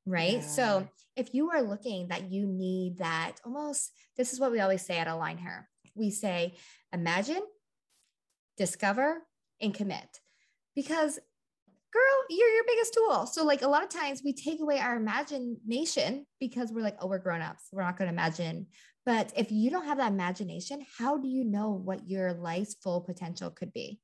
right? 0.09 0.35
Yeah. 0.35 0.41
So 0.41 0.89
if 1.17 1.35
you 1.35 1.51
are 1.51 1.63
looking 1.63 2.09
that 2.09 2.33
you 2.33 2.47
need 2.47 2.99
that 2.99 3.35
almost, 3.45 3.93
this 4.17 4.33
is 4.33 4.41
what 4.41 4.51
we 4.51 4.61
always 4.61 4.81
say 4.81 4.99
at 4.99 5.07
Align 5.07 5.39
Her 5.39 5.69
we 5.99 6.11
say 6.11 6.55
imagine, 6.93 7.43
discover, 8.57 9.23
and 9.61 9.75
commit. 9.75 10.21
Because 10.75 11.19
girl, 11.93 12.25
you're 12.29 12.55
your 12.55 12.65
biggest 12.67 12.95
tool. 12.95 13.27
So, 13.27 13.45
like 13.45 13.63
a 13.63 13.69
lot 13.69 13.83
of 13.83 13.89
times 13.89 14.23
we 14.25 14.33
take 14.33 14.61
away 14.61 14.79
our 14.79 14.97
imagination 14.97 16.27
because 16.41 16.71
we're 16.73 16.83
like, 16.83 16.97
oh, 17.01 17.07
we're 17.07 17.19
grown 17.19 17.43
ups. 17.43 17.69
We're 17.73 17.83
not 17.83 17.97
going 17.97 18.09
to 18.09 18.15
imagine. 18.15 18.67
But 19.07 19.33
if 19.37 19.51
you 19.51 19.71
don't 19.71 19.87
have 19.87 19.99
that 19.99 20.13
imagination, 20.13 20.85
how 20.99 21.17
do 21.17 21.29
you 21.29 21.45
know 21.45 21.71
what 21.71 22.09
your 22.09 22.35
life's 22.35 22.75
full 22.75 23.01
potential 23.01 23.51
could 23.51 23.73
be? 23.73 24.01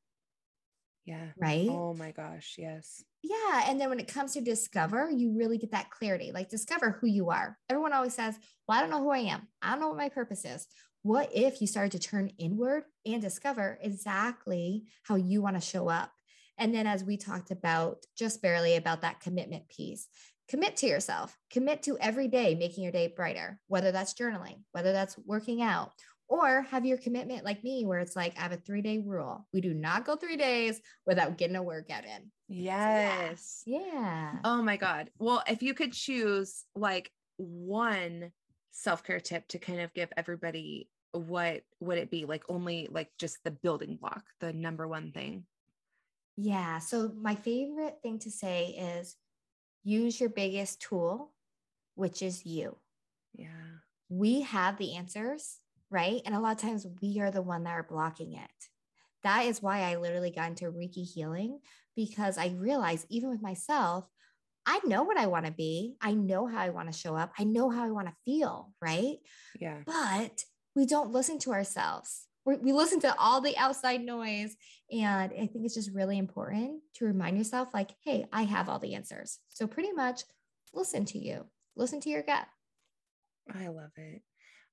Yeah. 1.05 1.29
Right. 1.37 1.69
Oh 1.69 1.93
my 1.93 2.13
gosh. 2.13 2.55
Yes. 2.57 3.05
Yeah. 3.23 3.65
And 3.67 3.79
then 3.79 3.91
when 3.91 4.01
it 4.01 4.09
comes 4.09 4.33
to 4.33 4.41
discover, 4.41 5.11
you 5.11 5.37
really 5.37 5.59
get 5.59 5.73
that 5.73 5.91
clarity. 5.91 6.33
Like 6.33 6.49
discover 6.49 6.97
who 6.99 7.07
you 7.07 7.29
are. 7.29 7.59
Everyone 7.69 7.93
always 7.93 8.15
says, 8.15 8.39
Well, 8.67 8.79
I 8.79 8.81
don't 8.81 8.89
know 8.89 9.03
who 9.03 9.11
I 9.11 9.19
am. 9.19 9.47
I 9.61 9.73
don't 9.73 9.81
know 9.81 9.89
what 9.89 9.99
my 9.99 10.09
purpose 10.09 10.47
is 10.47 10.67
what 11.05 11.29
if 11.35 11.61
you 11.61 11.67
started 11.67 11.93
to 11.93 11.99
turn 11.99 12.31
inward 12.39 12.85
and 13.05 13.21
discover 13.21 13.79
exactly 13.83 14.85
how 15.03 15.17
you 15.17 15.43
want 15.43 15.55
to 15.55 15.61
show 15.61 15.91
up? 15.91 16.11
And 16.57 16.75
then, 16.75 16.87
as 16.87 17.05
we 17.05 17.19
talked 17.19 17.51
about 17.51 17.99
just 18.17 18.41
barely 18.41 18.77
about 18.77 19.03
that 19.03 19.21
commitment 19.21 19.69
piece, 19.69 20.09
commit 20.49 20.77
to 20.79 20.87
yourself, 20.87 21.37
commit 21.51 21.83
to 21.83 21.99
every 21.99 22.27
day 22.27 22.55
making 22.55 22.85
your 22.85 22.93
day 22.93 23.13
brighter, 23.15 23.61
whether 23.69 23.93
that's 23.93 24.15
journaling, 24.15 24.63
whether 24.73 24.93
that's 24.93 25.19
working 25.27 25.61
out, 25.61 25.93
or 26.27 26.63
have 26.63 26.87
your 26.87 26.97
commitment 26.97 27.45
like 27.45 27.63
me, 27.63 27.85
where 27.85 27.99
it's 27.99 28.17
like, 28.17 28.39
I 28.39 28.41
have 28.41 28.53
a 28.53 28.57
three 28.57 28.81
day 28.81 28.97
rule. 29.05 29.47
We 29.53 29.61
do 29.61 29.75
not 29.75 30.07
go 30.07 30.17
three 30.17 30.39
days 30.39 30.81
without 31.05 31.37
getting 31.37 31.57
a 31.57 31.63
workout 31.63 32.05
in. 32.05 32.31
Yes. 32.49 33.63
So, 33.67 33.73
yeah. 33.73 33.81
yeah. 33.93 34.33
Oh 34.43 34.63
my 34.63 34.79
God. 34.79 35.11
Well, 35.19 35.43
if 35.47 35.63
you 35.63 35.75
could 35.75 35.93
choose 35.93 36.65
like 36.75 37.11
one 37.37 38.31
self 38.71 39.05
care 39.05 39.21
tip 39.21 39.47
to 39.49 39.59
kind 39.59 39.81
of 39.81 39.93
give 39.93 40.09
everybody 40.17 40.89
what 41.15 41.63
would 41.81 41.99
it 41.99 42.11
be 42.11 42.25
like 42.25 42.43
only 42.49 42.89
like 42.91 43.09
just 43.19 43.39
the 43.45 43.51
building 43.51 43.97
block 44.01 44.25
the 44.41 44.53
number 44.53 44.87
one 44.87 45.13
thing 45.13 45.45
yeah 46.37 46.79
so 46.79 47.13
my 47.17 47.35
favorite 47.35 47.97
thing 48.03 48.19
to 48.19 48.31
say 48.31 48.69
is 48.99 49.17
use 49.85 50.21
your 50.21 50.29
biggest 50.29 50.81
tool 50.81 51.33
which 51.95 52.23
is 52.23 52.45
you 52.45 52.77
yeah 53.35 53.47
we 54.09 54.43
have 54.43 54.77
the 54.77 54.97
answers 54.97 55.59
right 55.91 56.21
and 56.27 56.35
a 56.35 56.41
lot 56.41 56.53
of 56.53 56.61
times 56.61 56.87
we 57.01 57.21
are 57.21 57.31
the 57.31 57.43
one 57.43 57.65
that 57.65 57.71
are 57.71 57.87
blocking 57.89 58.35
it 58.35 58.51
that 59.23 59.45
is 59.45 59.63
why 59.63 59.81
i 59.83 59.97
literally 59.97 60.31
got 60.31 60.49
into 60.49 60.65
reiki 60.65 61.05
healing 61.05 61.61
because 61.95 62.39
i 62.39 62.49
realized 62.59 63.07
even 63.09 63.31
with 63.31 63.43
myself 63.43 64.09
I 64.67 64.81
know 64.85 65.03
what 65.03 65.19
I 65.19 65.27
want 65.27 65.47
to 65.47 65.53
be. 65.53 65.97
I 66.01 66.15
know 66.15 66.47
how 66.47 66.59
I 66.59 66.71
want 66.71 66.91
to 66.91 66.99
show 66.99 67.15
up. 67.15 67.33
I 67.39 67.45
know 67.45 67.69
how 67.69 67.85
I 67.85 67.91
want 67.91 68.09
to 68.09 68.15
feel, 68.25 68.73
right? 68.81 69.17
Yeah. 69.61 69.81
But 69.85 70.43
we 70.75 70.87
don't 70.87 71.13
listen 71.13 71.39
to 71.41 71.53
ourselves. 71.53 72.27
We're, 72.45 72.59
we 72.59 72.73
listen 72.73 73.01
to 73.01 73.15
all 73.19 73.41
the 73.41 73.57
outside 73.57 74.03
noise. 74.03 74.55
And 74.91 75.33
I 75.33 75.47
think 75.47 75.65
it's 75.65 75.75
just 75.75 75.91
really 75.93 76.19
important 76.19 76.81
to 76.97 77.07
remind 77.07 77.39
yourself, 77.39 77.69
like, 77.73 77.91
hey, 78.05 78.27
I 78.33 78.43
have 78.43 78.69
all 78.69 78.79
the 78.79 78.95
answers. 78.95 79.39
So, 79.49 79.67
pretty 79.67 79.93
much 79.93 80.23
listen 80.75 81.05
to 81.07 81.19
you, 81.19 81.47
listen 81.77 82.01
to 82.01 82.11
your 82.11 82.23
gut. 82.23 82.47
I 83.53 83.69
love 83.69 83.93
it. 83.97 84.23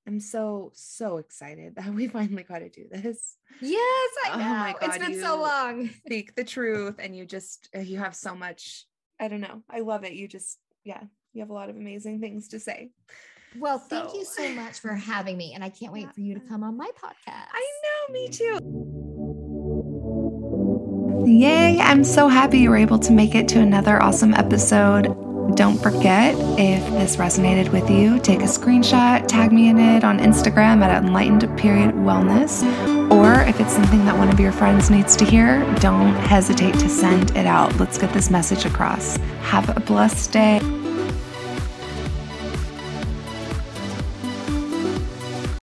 I'm 0.06 0.20
so, 0.20 0.72
so 0.74 1.18
excited 1.18 1.76
that 1.76 1.92
we 1.92 2.08
finally 2.08 2.42
got 2.42 2.58
to 2.58 2.68
do 2.68 2.86
this. 2.90 3.36
Yes, 3.60 4.10
I 4.24 4.36
know. 4.36 4.44
Oh 4.44 4.48
my 4.48 4.74
God, 4.80 4.88
it's 4.96 5.06
been 5.06 5.20
so 5.20 5.40
long. 5.40 5.90
Speak 6.06 6.34
the 6.34 6.44
truth. 6.44 6.96
And 6.98 7.16
you 7.16 7.24
just, 7.24 7.68
you 7.74 7.98
have 7.98 8.14
so 8.14 8.34
much. 8.34 8.86
I 9.20 9.28
don't 9.28 9.40
know. 9.40 9.62
I 9.70 9.80
love 9.80 10.04
it. 10.04 10.12
You 10.12 10.26
just, 10.26 10.58
yeah, 10.84 11.02
you 11.32 11.40
have 11.40 11.50
a 11.50 11.54
lot 11.54 11.70
of 11.70 11.76
amazing 11.76 12.20
things 12.20 12.48
to 12.48 12.60
say. 12.60 12.90
Well, 13.58 13.78
so. 13.78 13.86
thank 13.88 14.14
you 14.14 14.24
so 14.24 14.48
much 14.54 14.80
for 14.80 14.94
having 14.94 15.36
me. 15.36 15.52
And 15.54 15.62
I 15.62 15.68
can't 15.68 15.92
wait 15.92 16.12
for 16.12 16.20
you 16.20 16.34
to 16.34 16.40
come 16.40 16.62
on 16.62 16.76
my 16.76 16.90
podcast. 17.00 17.46
I 17.52 17.62
know, 17.82 18.12
me 18.12 18.28
too. 18.28 18.58
Yay, 21.26 21.78
I'm 21.80 22.02
so 22.04 22.28
happy 22.28 22.58
you 22.58 22.70
were 22.70 22.76
able 22.76 22.98
to 22.98 23.12
make 23.12 23.34
it 23.34 23.48
to 23.48 23.60
another 23.60 24.02
awesome 24.02 24.34
episode. 24.34 25.04
Don't 25.54 25.76
forget, 25.78 26.34
if 26.58 26.84
this 26.92 27.16
resonated 27.16 27.70
with 27.72 27.90
you, 27.90 28.18
take 28.20 28.40
a 28.40 28.44
screenshot, 28.44 29.26
tag 29.28 29.52
me 29.52 29.68
in 29.68 29.78
it 29.78 30.02
on 30.02 30.18
Instagram 30.18 30.82
at 30.82 31.04
enlightened 31.04 31.40
period 31.58 31.94
wellness. 31.94 32.62
Or 33.10 33.42
if 33.42 33.60
it's 33.60 33.72
something 33.72 34.04
that 34.06 34.16
one 34.16 34.30
of 34.30 34.40
your 34.40 34.52
friends 34.52 34.88
needs 34.88 35.14
to 35.16 35.24
hear, 35.24 35.62
don't 35.76 36.14
hesitate 36.14 36.74
to 36.78 36.88
send 36.88 37.36
it 37.36 37.46
out. 37.46 37.76
Let's 37.78 37.98
get 37.98 38.12
this 38.12 38.30
message 38.30 38.64
across. 38.64 39.16
Have 39.42 39.68
a 39.76 39.80
blessed 39.80 40.32
day. 40.32 40.81